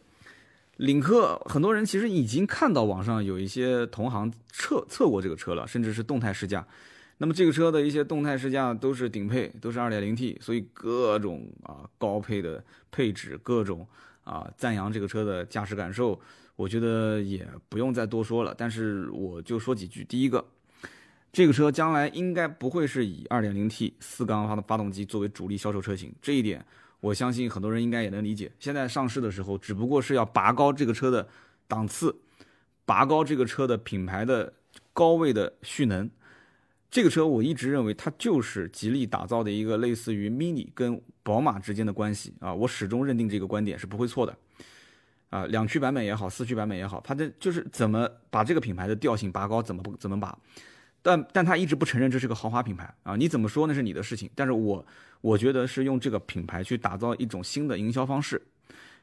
[0.77, 6.65] 领克很多人其实已经看到网上有一些同行测测过这个车了，甚至是动态试驾。
[7.19, 13.87] 那么这个车的一些动态试驾都是顶配，都是 2.0T，所以各种啊高配的配置，各种
[14.23, 16.19] 啊赞扬这个车的驾驶感受，
[16.55, 18.53] 我觉得也不用再多说了。
[18.57, 20.43] 但是我就说几句，第一个，
[21.31, 26.65] 这个车将来应该不会是以 2.0T 四缸发的发动机作为主力销售车型，这一点
[27.03, 28.49] 我相信很多人应该也能理解。
[28.59, 31.27] 现在上市的时候，只不过是要拔高这个车的
[31.67, 32.15] 档次，
[32.85, 34.53] 拔高这个车的品牌的
[34.93, 36.09] 高位的蓄能。
[36.89, 44.37] 这个车我一直认为它就是吉利打造的一个类似于 Mini 跟宝马之间的关系啊，我始终认定这个观点是不会错的，
[45.29, 50.37] 啊，两驱版本也好，四驱版本也好，它的就是怎么把这个品牌的调性拔高，怎么不怎么拔，
[51.01, 54.85] 但但他一直不承认这是个豪华品牌啊，你怎么说那是你的事情，但是我
[55.23, 58.39] 我觉得是用这个品牌去打造一种新的营销方式，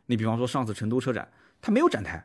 [0.05, 1.27] 你比方说上次成都车展，
[1.63, 2.23] 它没有展台，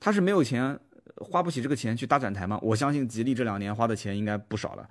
[0.00, 0.80] 它是没有钱。
[1.18, 2.58] 花不起这个钱去搭展台吗？
[2.60, 4.88] 我相信吉利这两年花的钱应该不少了，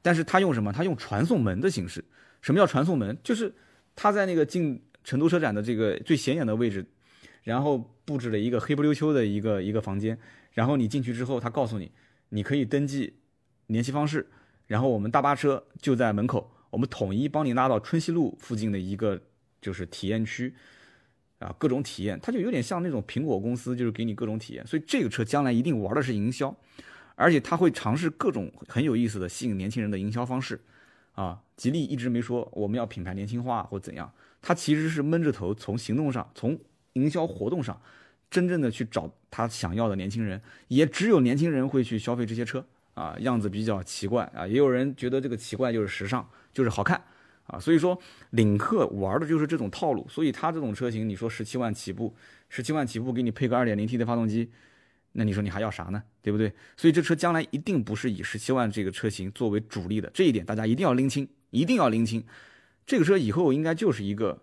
[0.00, 0.72] 但是他用什么？
[0.72, 2.04] 他用传送门的形式。
[2.42, 3.18] 什么叫传送门？
[3.24, 3.52] 就是
[3.96, 6.86] 他在那个进成都车展的这个最显眼的位置，
[7.42, 10.16] 然后布置了一个黑不溜秋的一个一个房间，
[10.52, 11.90] 然后你进去之后，他告诉你，
[12.28, 13.16] 你可以登记
[13.66, 14.30] 联系方式，
[14.68, 19.20] 然后我们大巴车就在门口，我们统一帮你拉到春熙路附近的一个
[19.60, 20.54] 就是体验区。
[21.40, 24.66] 啊，各种体验，它就有点像那种苹果公司，就是给你各种体验。
[24.66, 26.56] 所以这个车将来一定玩的是营销，
[27.16, 30.58] 而且它会尝试各种很有意思的吸引年轻人的营销方式。
[31.12, 34.10] 啊，吉利一直没说我们要品牌年轻化或怎样，
[34.40, 36.58] 它其实是闷着头从行动上，从
[36.94, 37.78] 营销活动上
[38.30, 47.00] 真正的去找他想要的年轻人，也只有年轻人会去消费这些车啊，样子比较奇怪啊，也有人觉得这个奇怪就是时尚，就是好看
[47.46, 47.98] 啊，所以说
[48.30, 52.14] 领克玩的就是这种套路，所以它这种车型，你说十七万起步，
[52.48, 54.50] 十七万起步给你配个二点零 T 的发动机，
[55.12, 56.02] 那你说你还要啥呢？
[56.22, 56.52] 对不对？
[56.76, 62.24] 所以这车将来一定不是以十七万这个车型作为主力的，这一点大家一定要拎清，一定要拎清，
[62.86, 64.40] 这个车以后应该就是一个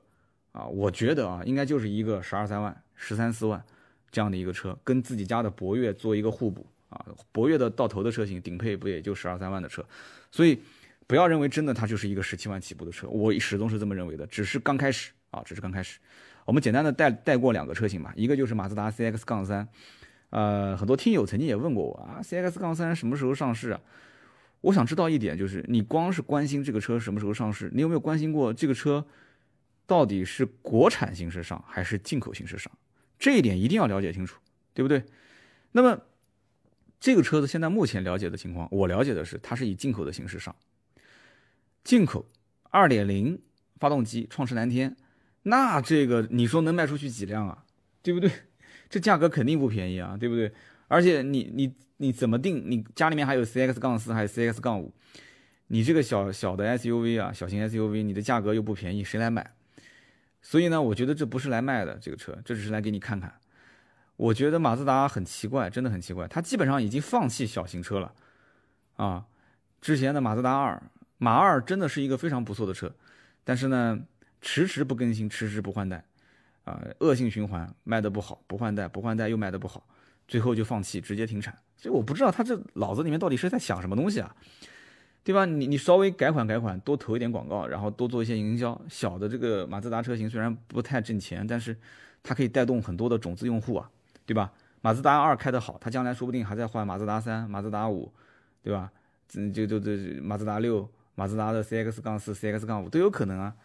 [0.52, 3.64] 啊，我觉得啊，应该就是一个十二三万、十三四万。
[4.14, 9.84] 这样的一个车跟自己家的博越做一个互补啊，博越的到头的车型顶配不也就十二三万的车，
[10.30, 10.62] 所以
[11.08, 16.00] 不要认为真的它就是一个十七万起步的车，我始终是这么认为的，只是刚开始啊，只是刚开始。
[16.46, 19.68] 我们简单的带带过两个车型嘛，一个就是马自达 CX 杠三，
[20.30, 23.82] 呃，很多听友曾经也问过我啊，CX 杠三什么时候上市啊？
[24.62, 29.06] 我想知道一点就是，你光是关心这个车什么时候上市，你有没有关心过这个车
[29.88, 32.72] 到底是国产形式上还是进口形式上？
[33.18, 34.40] 这一点一定要了解清楚，
[34.74, 35.04] 对不对？
[35.72, 36.00] 那么
[37.02, 40.56] 这个车子现在目前了解的情况，我了解的是它是以进口的形式上，
[41.84, 42.30] 进口
[42.70, 43.42] 二点零
[43.80, 44.96] 发动机，创驰蓝天，
[45.42, 47.66] 那这个你说能卖出去几辆啊？
[48.04, 48.32] 对不对？
[48.88, 50.54] 这价格肯定不便宜啊，对不对？
[50.88, 52.64] 而且你你你怎么定？
[52.70, 54.94] 你家里面还有 CX 杠四还有 CX 杠五，
[55.68, 59.56] 你这个小小的 SUV 啊，小型 SUV，你的价格又不便宜，谁来买？
[60.44, 63.41] 所以呢，我觉得这不是来卖的这个车，这只是来给你看看。
[64.22, 68.14] 我觉得马自达很奇怪，真的很奇怪，它基本上已经放弃小型车了
[68.96, 69.26] 啊。
[69.82, 70.80] 之前的马自达二、
[71.18, 72.94] 马二真的是一个非常不错的车，
[73.44, 74.00] 但是呢，
[74.40, 76.06] 迟迟不更新，迟迟不换代，
[76.66, 79.84] 啊，恶性循环，卖的不好，不换代，不换代又卖的不好，
[80.28, 81.58] 最后就放弃，直接停产。
[81.76, 84.36] 所以我不知道他这脑子里面到底是在想什么东西啊。
[85.24, 85.46] 对吧？
[85.46, 88.80] 你你稍微改款改款，多投一点广告，然后多做一些营销。
[88.88, 91.76] 小的这个马自达车型虽然不太挣钱，但是
[92.22, 93.90] 它可以带动很多的种子用户啊，
[94.26, 94.52] 对吧？
[94.82, 98.12] 马自达二开得好，它将来说不定还在换马自达三、马自达五，
[98.64, 98.92] 对吧？
[99.36, 103.56] 嗯，就就就马自达六、马自达的 CX 杠四、CX 杠五都有可能啊。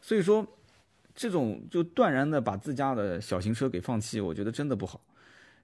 [0.00, 0.46] 所以说，
[1.14, 5.00] 这种就断然的把自家的小型车给放弃，我觉得真的不好。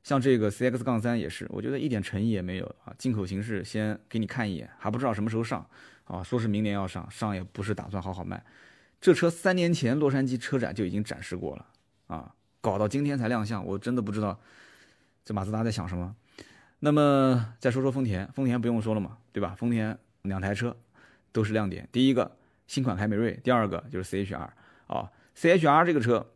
[0.03, 2.95] 像这个 CX 杠三也是，我觉得一点诚意也没有啊！
[2.97, 5.67] 进口形式先给你看一眼，还不知道什么时候上
[6.05, 6.23] 啊？
[6.23, 8.43] 说是明年要上，上也不是打算好好卖。
[8.99, 11.67] 这车三年前洛杉矶车展就已经展示过了
[12.07, 14.39] 啊，搞到今天才亮相，我真的不知道
[15.25, 16.15] 这马自达在想什么。
[16.81, 19.55] 那么再说说丰田，丰田不用说了嘛，对吧？
[19.59, 20.77] 丰田两台车
[21.33, 24.49] 都是亮点，第一个新款凯美瑞，第二个就是 CHR
[24.87, 26.27] 啊，CHR 这个车。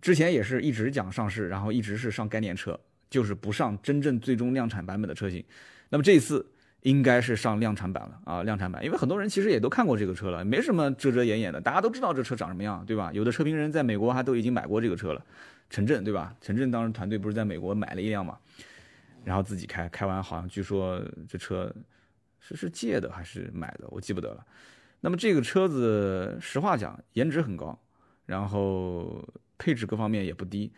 [0.00, 2.78] 之前也是一直讲上市，然后一直是上概念车，
[3.10, 5.44] 就是不上真正最终量产版本的车型。
[5.88, 6.46] 那么这一次
[6.82, 13.10] 应该是上量产版了啊，量产版，因为很多人其实也都看过这个车了，没什么遮遮掩掩的，大家都知道这车长什么样，对吧？
[13.12, 15.24] 有的车评人在美国还都已经买过这个车了，
[15.70, 16.34] 陈震对吧？
[16.40, 18.38] 陈震当时团队不是在美国买了一辆嘛，
[19.24, 21.72] 然后自己开，开完好像据说这车
[22.40, 24.46] 是是借的还是买的，我记不得了。
[25.00, 27.78] 那么这个车子实话讲，颜值很高，
[28.26, 29.26] 然后。
[29.60, 30.72] 配置各方面也不低，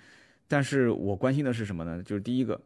[0.49, 2.03] 但是我关心的是什么呢？
[2.03, 2.59] 就是第一个，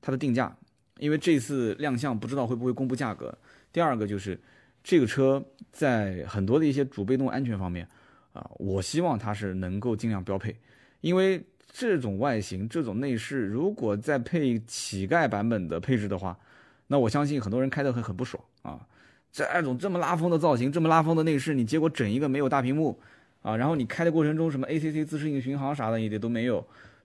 [0.00, 0.52] 它的定价，
[1.02, 3.36] 因为这次亮相不知道会不会公布价格。
[3.72, 4.38] 第二个就是
[4.84, 7.88] 这个车在很多的一些主被动安全方面，
[8.32, 10.54] 啊，我希望它是能够尽量标配，
[11.00, 16.38] 因为这种外形、这种内饰，如果再配乞丐版本的配置的话，
[16.86, 18.86] 那我相信很多人开的会很不爽啊。
[19.32, 23.00] 这种这么拉风的造型，这么拉风的内饰，你结果整一个没有大屏幕。
[23.42, 26.64] 啊，然后你开的过程中，什么 ACC 自适应巡航啥的，一点都没有，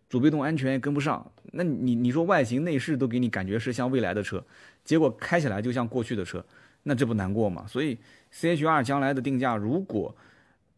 [0.10, 1.32] 主被动安全也跟不上。
[1.54, 4.44] 那你你说外形内饰都给你感觉是像未来的车，
[4.84, 6.44] 结果开起来就像过去的车，
[6.84, 7.66] 那这不难过吗？
[7.68, 7.98] 所以
[8.34, 10.16] CHR 将来的定价如果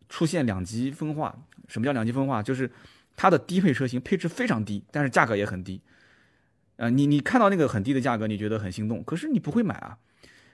[0.07, 1.35] 出现两极分化，
[1.67, 2.41] 什么叫两极分化？
[2.41, 2.69] 就是
[3.15, 5.81] 它的低配车型配置非常低，但是价格也很低。
[6.77, 9.97] 呃，你你看到那个很低的价格，你觉得很心动，可是你不会买啊。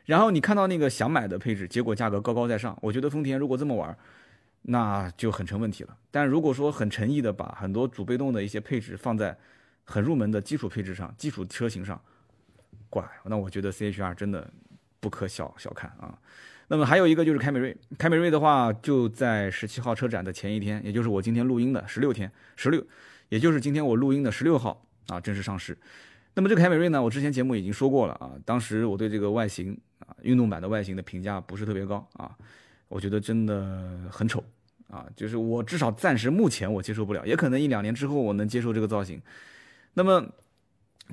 [0.05, 2.77] 然后你看到那个想买的配置，结果价格高高在上。
[2.81, 3.95] 我觉得丰田如果这么玩。
[4.67, 5.97] 那就很成问题了。
[6.11, 9.37] 但如果说很诚意的把很多主被动的一些配置放在
[9.83, 11.99] 很入门的基础配置上、基础车型上，
[12.89, 14.51] 怪，那我觉得 CHR 真的
[14.99, 16.17] 不可小小看啊。
[16.67, 22.83] 那么还有一个就是凯美瑞，凯美瑞的话就在十七号车展的前一天，也就是我今天录音的十六天，十六，
[23.29, 25.77] 也就是今天我录音的十六号啊，正式上市。
[26.33, 32.35] 那么这个凯美瑞呢，我之前节目已经说过了啊，当时我对这个外形啊，运动版的外形的评价不是特别高啊，
[32.87, 34.43] 我觉得真的很丑。
[34.89, 39.21] 啊，就是我至少暂时目前我接受不了，也可能一两年之后我能接受这个造型。
[39.93, 40.25] 那么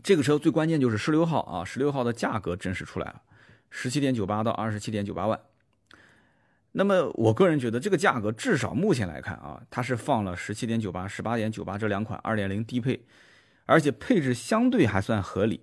[0.02, 3.22] 这个车最关键就是十六号啊，十六号的价格正式出来了，
[3.70, 5.40] 十七点九八到二十七点九八万。
[6.72, 13.04] 那么我个人觉得这个价格至少目前来看啊，它是放了十七点九八、十八点九八这两款二点零低配
[13.66, 15.60] 而且配置相对还算合理，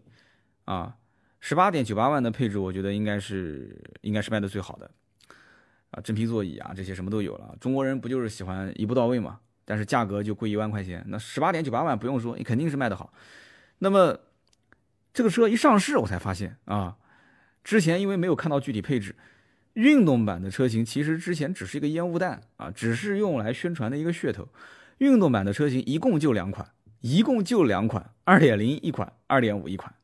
[0.66, 0.96] 啊，
[1.40, 4.90] 十八点九八万的配置，我觉得应该是应该是卖的最好的，
[5.92, 7.56] 啊，真皮座椅啊，这些什么都有了。
[7.60, 9.40] 中国人不就是喜欢一步到位嘛？
[9.66, 13.14] 但是价格就贵一万块钱，那十八点九八万不用说，你肯定是卖的好。
[13.80, 14.20] 那么
[15.14, 16.98] 这个车一上市，我才发现啊，
[17.64, 19.16] 之前因为没有看到具体配置，
[19.74, 24.48] 运动版的车型其实之前只是一个烟雾弹啊，只是用来宣传的一个噱头。
[24.98, 26.70] 运动版的车型一共就两款。
[27.02, 29.96] 一共就两款，二点零一款，二点五一款，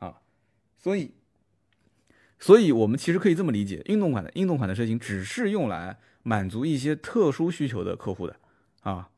[0.00, 0.16] 啊，
[0.76, 1.14] 所以，
[2.40, 8.34] 所以我们其实可以这么理解，运动款的运动款的车型只是用来满足一些特殊需求的客户的，
[8.82, 9.08] 啊，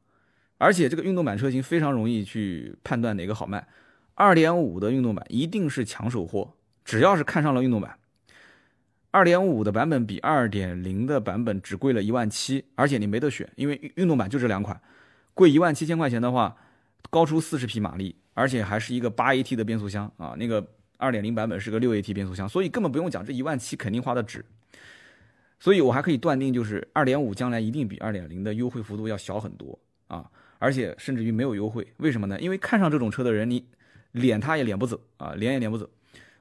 [0.59, 3.67] 而且这个运动版车型非常容易去判断哪个好卖，
[4.15, 6.53] 二点五的运动版一定是抢手货，
[6.85, 7.97] 只要是看上了运动版，
[9.11, 14.81] 二点五的版本比二点零的版本只贵了一万七，而且你没得选，因为运动版就这两款，
[15.33, 16.57] 贵一万七千块钱的话。
[17.11, 20.35] 高出四十匹马力，而且还是一个八 AT 的变速箱啊！
[20.39, 20.67] 那个
[21.03, 24.45] 二点零版本是个六 AT 变速箱，所以根本不用讲，这一万七肯定花的值。
[25.59, 30.31] 所以我还可以断定，就是二点五将来一定比二点零的优惠幅度要小很多啊！
[30.59, 32.41] 而且甚至于没有优惠，为什么呢？
[32.41, 33.67] 因为看上这种车的人，你
[34.13, 35.91] 撵他也撵不走啊，撵也撵不走。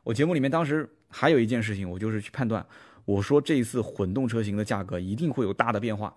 [0.04, 2.64] 我节目里面当时还有一件事情，我就是去判断，
[3.06, 6.16] 我说这一次混动车型的价格一定会有大的变化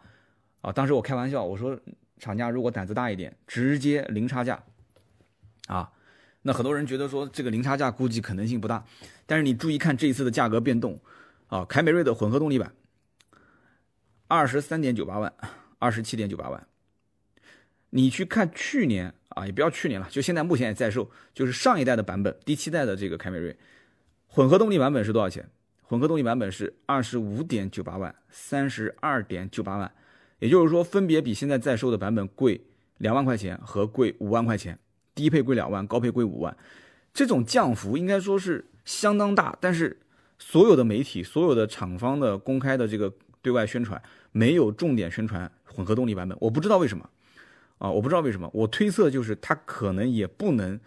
[0.61, 0.71] 啊！
[0.71, 1.81] 当时我开玩笑，我说。
[2.17, 4.63] 厂家如果胆子大一点，直接零差价，
[5.67, 5.91] 啊，
[6.47, 8.85] 那很多人觉得说这个零差价估计可能性不大，
[9.25, 11.01] 但是你注意看这一次的价格变动，
[11.47, 12.71] 啊，凯美瑞的混合动力版，
[14.29, 15.33] 二十三点九八万，
[15.79, 16.67] 二十七点九八万，
[17.89, 23.57] 你去看去年啊，也不要去年了，就现在目前也在售，就是上一代的版本，第七代的这个凯美瑞，
[24.27, 25.49] 混合动力版本是多少钱？
[25.81, 29.91] 混合动力版本是二十五点九八万，三十二点九八万。
[30.41, 32.61] 也就是说，分别比现在在售的版本贵
[32.99, 34.79] 两万块钱和贵五万块钱，
[35.15, 36.57] 低配贵两万，高配贵五万，
[37.13, 39.57] 这种降幅应该说是相当大。
[39.61, 39.99] 但是，
[40.39, 44.01] 所有的媒体、所有的厂方的公开的这个对外宣传，
[44.33, 47.09] 没有重点宣传混合动力版本，我不知道为什么
[47.79, 48.51] 啊，我不知道为什么。
[48.53, 50.79] 我推测就是他可能也不能，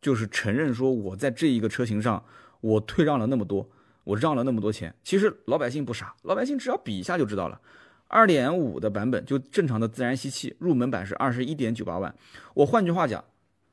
[0.00, 2.22] 就是承认说我在这一个车型上
[2.60, 3.68] 我退让了那么多，
[4.04, 4.94] 我让了那么多钱。
[5.02, 7.60] 其实老百姓不傻，老百姓只要比一下就知道了。
[8.08, 12.14] 二点五的版本就正常的自然吸气，入门版是二十一点九八万。
[12.54, 13.22] 我换句话讲，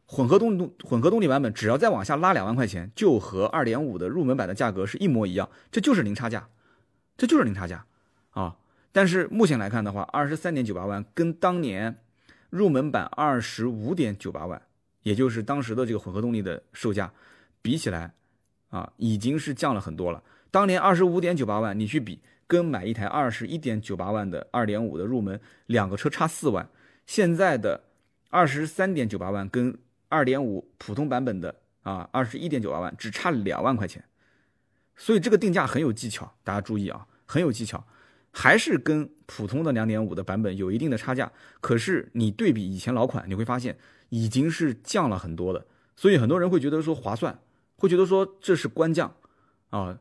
[0.08, 6.48] 混合动动混合动力版本只要再往下拉两万块钱，就和二点五的入门版的价格是一模一样，这就是零差价，
[7.18, 7.86] 这就是零差价
[8.32, 8.56] 啊！
[8.92, 11.98] 但是目前来看的话，二十三点九八万跟当年
[12.50, 14.62] 入门版二十五点九八万，
[15.04, 17.12] 也就是当时的这个混合动力的售价
[17.62, 18.14] 比起来
[18.70, 20.24] 啊，已经是降了很多了。
[20.52, 22.22] 当年二十五点九八万，你去比。
[22.48, 26.70] 跟买一台二十一点九八万的二点五的入门，两个车差四万。
[27.08, 27.86] 现在的
[28.30, 29.76] 二十三点九八万跟
[30.10, 34.04] 二点五普通版本的啊二十一点九八万只差两万块钱，
[34.96, 37.86] 所以这个定价很有技巧，大家注意啊，很有技巧，
[38.32, 41.32] 还是跟普通的两点五的版本有一定的差价。
[41.62, 43.78] 可是你对比以前老款，你会发现
[44.10, 45.66] 已经是降了很多的，
[45.96, 47.40] 所以很多人会觉得说划算，
[47.78, 49.16] 会觉得说这是官降
[49.70, 50.00] 啊。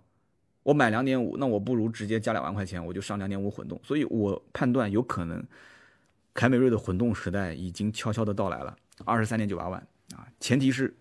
[0.65, 3.79] 我买两点五，那我不如直接加两万块钱，我就上两点五混动。
[3.83, 5.45] 所以我判断有可能，
[6.33, 8.75] 凯美瑞的混动时代已经悄悄的到来了。
[9.05, 10.95] 二十三点九八万啊，前提是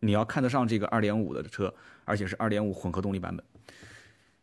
[0.00, 1.72] 你要看得上这个二点五的车，
[2.04, 3.44] 而且是二点五混合动力版本。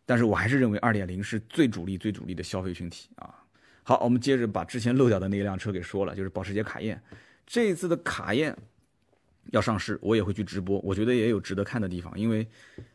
[0.06, 3.34] 但是我还是认为二点零是最主力、最主力的消费群体啊。
[3.84, 7.02] 好，我们接着把之前漏掉的那辆车给说了，就是保时捷卡宴。
[7.46, 8.56] 这一次的卡宴
[9.52, 12.48] 要上市，我也会去直播，我觉得也有值得看的地方，因为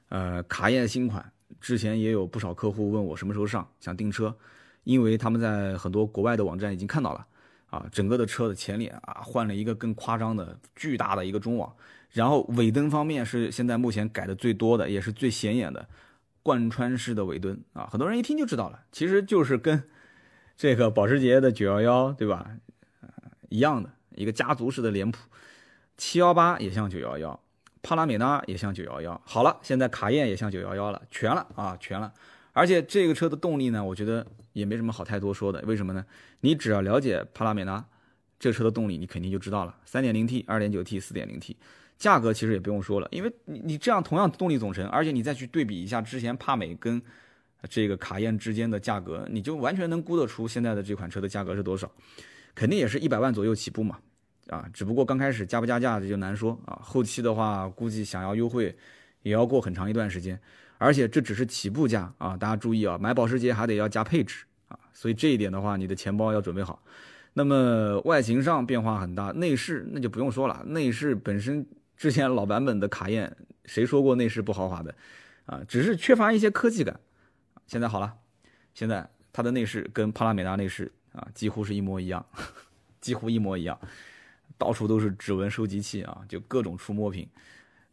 [0.08, 1.32] 呃，卡宴新款。
[1.60, 4.36] 之前也有不少客户问我什么时候上，想订车，
[4.84, 7.26] 因为他们在很多国外的网站已经看到了，
[7.76, 11.74] 啊，整个的车的前脸啊换了一个更夸张的巨大的一个中网，
[12.10, 15.88] 然后尾灯方面是现在目前改的最多的，也是最显眼的
[16.42, 19.82] 贯穿式的尾灯啊，很多人一听就知道了，其实就是跟
[20.56, 22.50] 这个保时捷的911对吧，
[23.50, 25.18] 一样的一个家族式的脸谱
[25.98, 27.38] ，718也像911。
[27.82, 32.12] 帕拉梅拉也像九幺幺，好了，现在卡宴也像九幺幺了，全了啊，全了。
[32.56, 35.60] 而且这个车的动力呢，我觉得也没什么好太多说的。
[35.66, 36.02] 为什么呢？
[36.40, 37.84] 你只要了解帕拉梅拉
[38.38, 39.76] 这车的动力，你肯定就知道了。
[39.84, 41.54] 三点零 T、二点九 T、四点零 T，
[41.98, 47.02] 价格其实也不用说了，因为你你这样同样动力总成，而且你再去对比一下之前帕美跟
[47.68, 51.92] 这个卡宴之间的价格，你就完全能估得出现在的这款车的价格是多少，
[52.54, 53.98] 肯定也是一百万左右起步嘛。
[54.48, 58.74] 啊，只不过刚开始加不加价这就难说啊，后期的话估计想要优惠，
[59.22, 60.40] 也要过很长一段时间，
[60.78, 66.82] 而且这只是起步价啊，大家注意啊，买保时捷还得要加配置啊，所以这一点的话，你的钱包要准备好。
[67.34, 71.66] 那么外形上变化很大，内饰那就不用说了，内饰本身
[71.96, 74.94] 之前老版本的卡宴，谁说过内饰不豪华的？
[75.44, 76.98] 啊，只是缺乏一些科技感。
[77.66, 78.14] 现在好了，
[78.74, 82.24] 现在它的内饰跟帕拉梅拉内饰啊几乎是一模一样，
[83.00, 83.78] 几乎一模一样，
[84.56, 87.28] 到处都是指纹收集器啊，就各种触摸屏。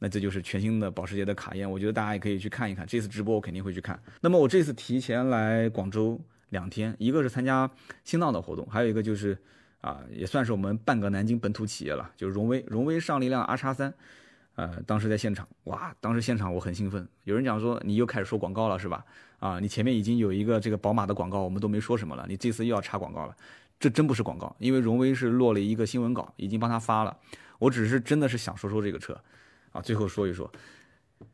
[0.04, 2.86] 那这就是全新的保时捷的卡宴，我觉得大家也可以去看一看。
[2.86, 3.98] 这次直播我肯定会去看。
[4.20, 7.72] 那么我这次提前来广州两天，一个是参加
[8.04, 9.38] 新浪的活动，还有一个就是
[9.80, 13.94] 啊，也算是我们半个南京本土企业了，就是荣威，荣威上了一辆 R 叉三，
[14.56, 17.08] 呃，当时在现场，哇，当时现场我很兴奋。
[17.24, 19.06] 有人讲说你又开始说广告了是吧？
[19.40, 23.34] 啊，你前面已经有一个这个宝马的广告，我们都没说什么了，你这次又要插广告了，
[23.80, 27.18] 这真不是广告，因为荣威是落了一个新闻稿，已经帮他发了。
[27.60, 29.18] 我只是真的是想说说这个车。
[29.74, 30.50] 啊，最后说一说，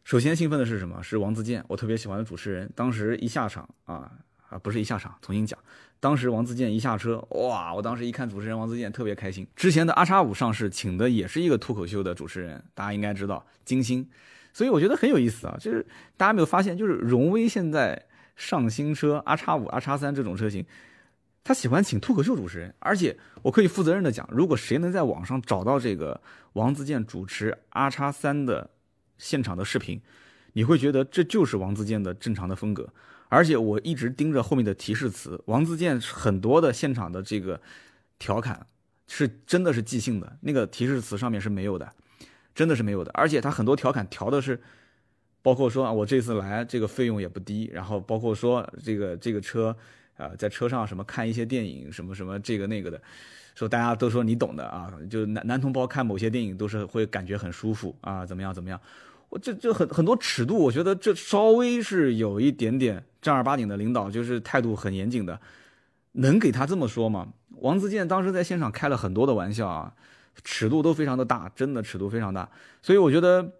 [0.03, 1.03] 首先兴奋的是什么？
[1.03, 2.67] 是王自健，我特别喜欢的主持人。
[2.75, 4.11] 当时一下场啊
[4.49, 5.59] 啊，不是一下场，重新讲。
[5.99, 7.73] 当时王自健一下车，哇！
[7.73, 9.45] 我当时一看主持人王自健，特别开心。
[9.55, 14.09] 之前的 R 叉五上市，请的也是一个脱口秀的主持人，大家应该知道金星。
[14.53, 15.85] 所以我觉得很有意思啊，就是
[16.15, 18.01] 大家没有发现，就是荣威现在
[18.37, 20.65] 上新车 R 叉五、R 叉三这种车型，
[21.43, 26.21] 他喜欢请脱口秀主持人，而且我可以负责任的讲，如果谁能在网上找到这个。
[26.53, 28.71] 王自健主持 R 叉三的
[29.19, 30.01] 现场的视频，
[30.53, 32.91] 你会觉得这就是王自健的正常的风格。
[33.27, 37.61] 而且我一直盯着后面的提示词，王自健很多的现场的这个
[38.17, 38.65] 调侃
[39.07, 41.93] 是真的是即兴的，那个提示词上面是没有的，
[42.55, 43.11] 真的是没有的。
[43.13, 44.59] 而且他很多调侃调的是，
[45.43, 49.77] 包括说啊，我这次来这个费用也不低，然后包括说这个这个车
[50.19, 53.01] 啊，在车上什么看一些电影什么什么这个那个的。
[53.55, 58.79] 说大家都说你懂的啊，就男男同胞看某些电影都是会感觉很舒服啊，怎么样怎么样？
[59.27, 65.37] 我这这很很多尺度，我觉得这稍微是有一点点正儿八经的领导，就是态度很严谨的，
[66.13, 67.33] 能给他这么说吗？
[67.57, 69.93] 王自健当时在现场开了很多的玩笑啊，
[70.45, 72.49] 尺度都非常的大，真的尺度非常大。
[72.81, 73.51] 所以我觉得，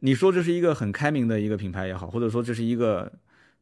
[0.00, 3.12] 你说这是一个很开明的一个品牌也好，或者说这是一个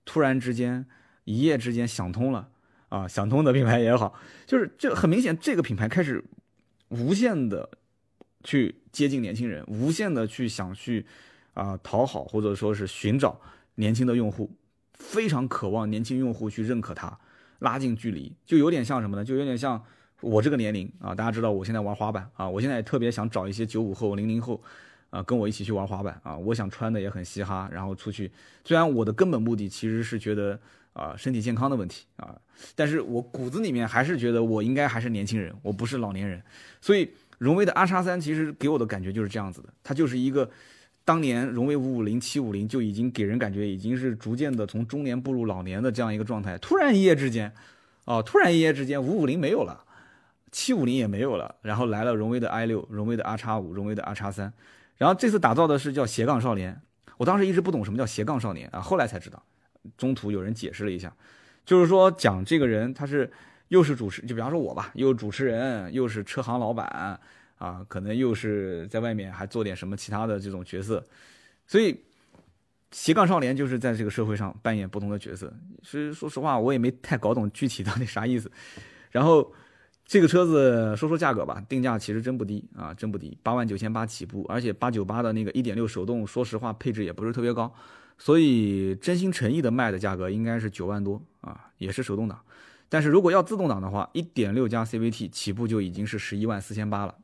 [0.04, 0.86] 突然之间
[1.24, 2.48] 一夜之间想通了。
[2.90, 4.14] 啊，想通的品牌也好，
[4.46, 6.22] 就是这很明显，这个品牌开始
[6.90, 7.68] 无限的
[8.44, 11.04] 去接近年轻人，无限的去想去
[11.54, 13.40] 啊讨好或者说是寻找
[13.74, 14.48] 年轻的用户，
[14.92, 17.18] 非常渴望年轻用户去认可它，
[17.58, 19.24] 拉近距离，就有点像什么呢？
[19.24, 19.82] 就有点像
[20.20, 24.62] 我这个年龄啊，大家知道我现在玩滑板啊，我现在也特别想找一些九五后、零零后
[25.10, 28.30] 啊，跟我一起去玩滑板啊，我想穿的也很嘻哈，然后出去。
[28.62, 30.60] 虽然我的根本目的其实是觉得。
[30.94, 32.34] 啊，身体健康的问题啊，
[32.74, 36.42] 但是我骨子里面还是觉得我应该还是年轻人，我不是老年人，
[36.80, 40.48] 所以荣威的 R 叉三其实给我的感觉就是这样子的，它就是一个
[41.04, 47.52] 当年荣威五五零、七五零就已经给人感觉已经是逐渐的从中年步入老年的这样一个状态，突然一夜之间，
[48.04, 49.84] 哦，突然一夜之间五五零没有了，
[50.52, 54.52] 七五零也没有了，然后来了荣威的 i 六、荣威的 R 叉五、荣威的 R 叉三，
[54.96, 56.80] 然后这次打造的是叫斜杠少年，
[57.16, 59.42] 我当时一直不懂什么叫斜杠少年啊，后来才知道。
[59.96, 61.14] 中途有人解释了一下，
[61.64, 63.30] 就是说讲这个人他是
[63.68, 67.18] 又是主持，就比方说我吧，又是主持人，又是车行老板
[67.56, 71.04] 啊，可能又是在外面还做点什么其他的这种角色，
[71.66, 71.98] 所以
[72.90, 75.52] 斜杠少年就是在这个社会上扮演不同的角色。
[75.82, 78.50] 其实说实话，我也没太搞懂具体到底啥意思。
[79.10, 79.52] 然后
[80.04, 87.74] 这个车子说说价格吧，定价其实真不低啊，真不低，八万九千八起步，而且八九八的那个一点六手动，说实话配置也不是特别高。
[88.16, 92.40] 所以真心诚意的卖的价格应该是九万多啊，也是手动挡。
[92.88, 97.14] 但是如果要自动挡的话，一点六加 CVT 起步就已经是十一万四千八了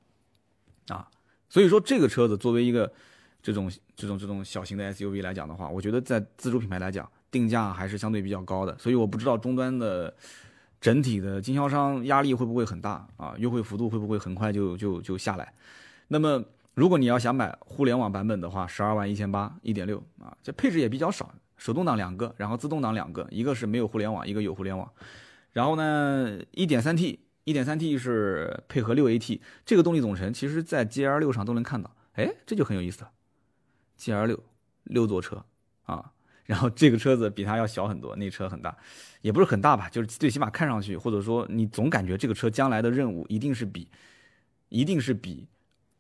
[0.89, 1.09] 啊。
[1.49, 2.93] 所以说这个车子作为一个
[3.41, 8.77] 这种这种这种小型的 SUV 来讲的话，我觉得在自主品牌来讲，定价还是相对比较高的。
[8.79, 10.13] 所以我不知道终端的
[10.81, 15.53] 整体的经销商压力会不会很大啊，优惠幅度会不会很快就就就下来。
[16.09, 16.45] 那么。
[16.81, 24.91] 如果你要想买互联网版本的话，十二万一千八，一点六啊，这配置也比较少，手动挡两个，然后自动挡两个，一个是没有互联网，一个有互联网。
[25.53, 33.11] 然后呢，一点三 T，一点三 T 是配合六 AT，这个动力总成其实在 GL 六上都能看到，哎，这就很有意思了。
[33.99, 34.43] GL 六
[34.85, 35.45] 六座车
[35.85, 36.11] 啊，
[36.47, 38.75] 然后这个车子比它要小很多，那车很大，
[39.21, 43.87] 也不是很大吧，就是最起码看上去，或者说你总感觉这个车将来的任务一定是比，
[44.71, 45.47] 一定是比。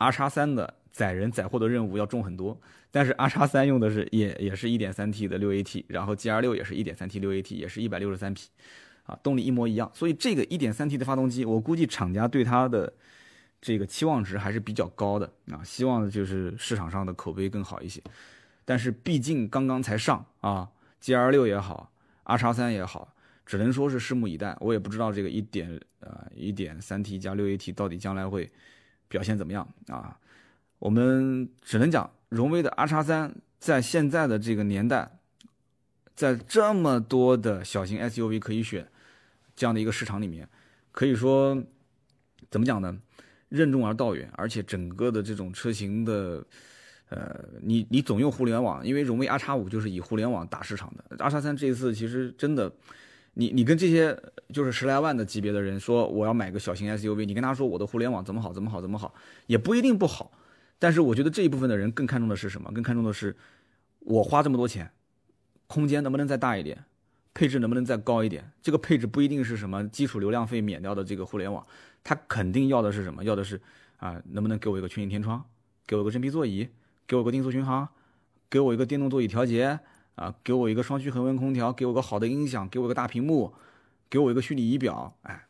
[0.00, 2.58] R 叉三的载人载货的任务要重很多，
[2.90, 8.48] 但是 R 叉三用的是也也是一点三 T 的六 AT，然后 GR 六也是一点三 T 六 AT，也是一百六十三匹，
[9.04, 12.90] 啊，动力一模一样，所以这个一点三 T 的发动机，我估计厂家对它的
[13.60, 18.02] 这个期望值还是比较高的啊，希望就是市场上的口碑更好一些。
[18.64, 20.70] 但是毕竟刚刚才上啊
[21.02, 21.92] ，GR 六也好
[22.24, 23.12] ，R 叉三也好，
[23.44, 24.56] 只能说是拭目以待。
[24.60, 28.50] 我也不知道这个一点呃一点三 T 加六 AT 到底将来会
[29.10, 30.16] 表现怎么样啊？
[30.78, 35.18] 我们只能讲荣威的 R 叉三在现在的这个年代，
[36.14, 38.88] 在这么多的小型 SUV 可以选
[39.54, 40.48] 这样的一个市场里面，
[40.92, 41.62] 可以说
[42.50, 42.98] 怎么讲呢？
[43.50, 46.42] 任重而道远，而且整个的这种车型的。
[47.10, 51.16] 呃，你你总用互联网，因为荣威 R 叉五就是以互联网打市场的。
[51.18, 52.72] R 叉三这一次其实真的，
[53.40, 54.14] 你你跟这些
[54.52, 59.14] 就是十来万的级别的人说我要买个小型 SUV，你跟他说我的互联网怎么好怎么好怎么好，
[59.46, 60.30] 也不一定不好。
[60.78, 62.70] 但是我觉得这一部分的人更看重的是什么？
[62.70, 63.34] 更看重的是
[64.00, 64.90] 我花这么多钱，
[65.66, 66.84] 空间能不能再大一点，
[67.32, 68.52] 配置能不能再高一点？
[68.60, 71.66] 这个配置不一定是什么基础流量费免掉的这个互联网，
[72.04, 73.24] 他肯定要的是什么？
[73.24, 73.58] 要的是
[73.96, 75.42] 啊，能不能给我一个全景天窗，
[75.86, 76.68] 给我个真皮座椅？
[77.06, 77.88] 给我个定速巡航，
[78.50, 79.80] 给我一个电动座椅调节
[80.20, 83.50] 啊，给我一个双区恒温空调，给我个好的音响，给我个大屏幕，
[84.10, 85.46] 给我一个虚拟仪表，哎，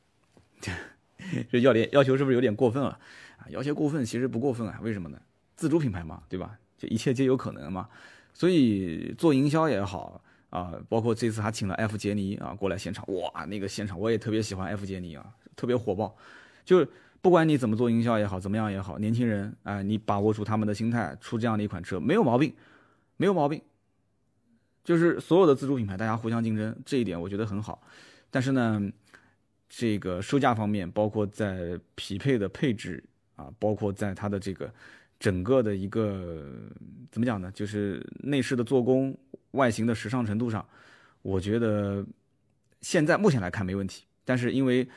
[1.50, 2.90] 这要点要求是不是有点过分了
[3.38, 3.50] 啊？
[3.50, 5.18] 要求过分其实不过分啊，为什么呢？
[5.56, 6.56] 自主品牌嘛，对吧？
[6.78, 7.88] 就一切皆有可能嘛。
[8.32, 16.16] 所以做营销也好啊，包括这次还请了 F 杰尼啊过来现场，哇，那个现场我也特别喜欢 F 杰尼啊，特别火爆，
[16.64, 16.88] 就是。
[17.22, 22.50] 不管你怎么做营销也好，怎么样也好，年轻人，哎，你把握住他们的心态，出这样的一款车没有毛病，
[23.18, 23.60] 没有毛病。
[24.84, 27.82] 就是所有的自主品牌，大家互相竞争，这一点我觉得很好。
[28.30, 28.80] 但是呢，
[29.68, 33.02] 这个售价方面，包括在匹配的配置
[33.36, 34.72] 啊，包括在它的这个
[35.18, 36.44] 整个的一个
[37.10, 37.50] 怎么讲呢？
[37.52, 39.16] 就是内饰的做工、
[39.52, 40.66] 外形的时尚程度上，
[41.22, 42.04] 我觉得
[42.80, 44.04] 现在目前来看没问题。
[44.24, 44.88] 但是因为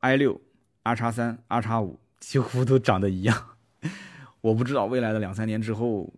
[0.00, 0.40] i 六。
[0.84, 3.56] R 叉三、R 叉五几乎都长得一样，
[4.42, 6.12] 我不知道未来的两三年之后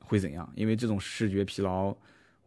[0.00, 1.96] 会怎样，因为这种视觉疲劳，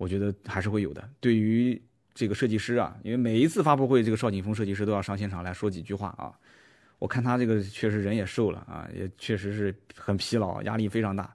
[0.02, 1.10] 我觉得还是会有的。
[1.20, 1.80] 对于
[2.16, 6.34] 这个设计师啊，因为每一次发布会，这个邵景峰设计师都要上现场来说几句话啊。
[6.98, 11.32] 我看他这个确实人也瘦了啊，也确实是很疲劳，压力非常大。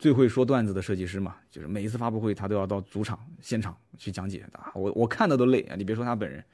[0.00, 6.44] 最会说段子的设计师嘛，就是每一次发布会他都要到主场现场去讲解啊，我我看的都累啊，你别说他本人。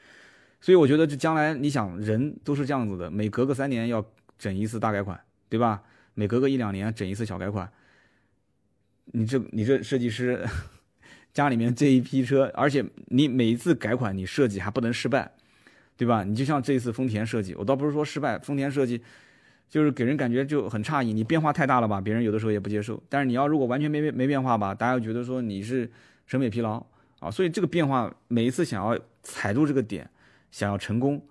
[0.60, 4.04] 所以我觉得这将来你想人都是这样子的，每隔个三年要
[4.38, 5.18] 整一次大改款，
[5.48, 5.82] 对吧？
[6.12, 7.70] 每隔个一两年整一次小改款。
[9.12, 10.46] 你这你这设计师
[11.38, 15.30] 家里面这一批车，而且你每一次改款你设计还不能失败，
[15.96, 16.24] 对吧？
[16.24, 19.00] 你就像这一次丰田设计，我倒不是说失败，丰田设计
[19.68, 23.00] 就是给人感觉就很诧异，你变化太大了吧，别人有的时候也不接受。
[23.08, 25.88] 但是你要如果完全没没变化吧，大家又觉得说你是
[26.26, 26.84] 审美疲劳
[27.20, 27.30] 啊。
[27.30, 30.10] 所以这个变化每一次想要踩住这个点。
[30.50, 31.22] 想要成功，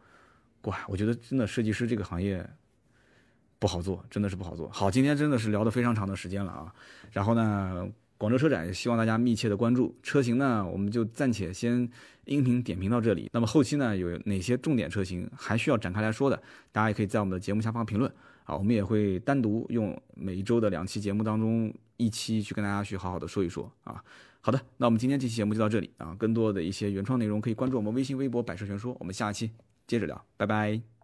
[0.65, 0.85] 哇！
[0.87, 2.47] 我觉得真的设计师这个行业
[3.57, 4.69] 不好做，真的是不好做。
[4.69, 6.71] 好，今天真的是聊得非常长的时间了啊。
[7.11, 11.89] 然后呢，广州车展也希望大家密切的关注车型呢，我们就暂且先
[12.25, 13.29] 音频点评到这里。
[13.31, 16.41] 那么后期呢，有哪些重点车型还需要展开来说的，
[16.71, 18.11] 大家也可以在我们的节目下方评论
[18.43, 18.57] 啊。
[18.57, 24.03] 我们也会单独用每一周的两期节目当中一期去跟大家去好好的说一说啊。
[24.41, 26.15] 好的，那我们今天这期节目就到这里啊！
[26.17, 28.95] 更多的一些原创内容可以关注我们微信、微博“百车全说”。
[28.99, 29.51] 我们下期
[29.85, 30.96] 接着聊，拜拜。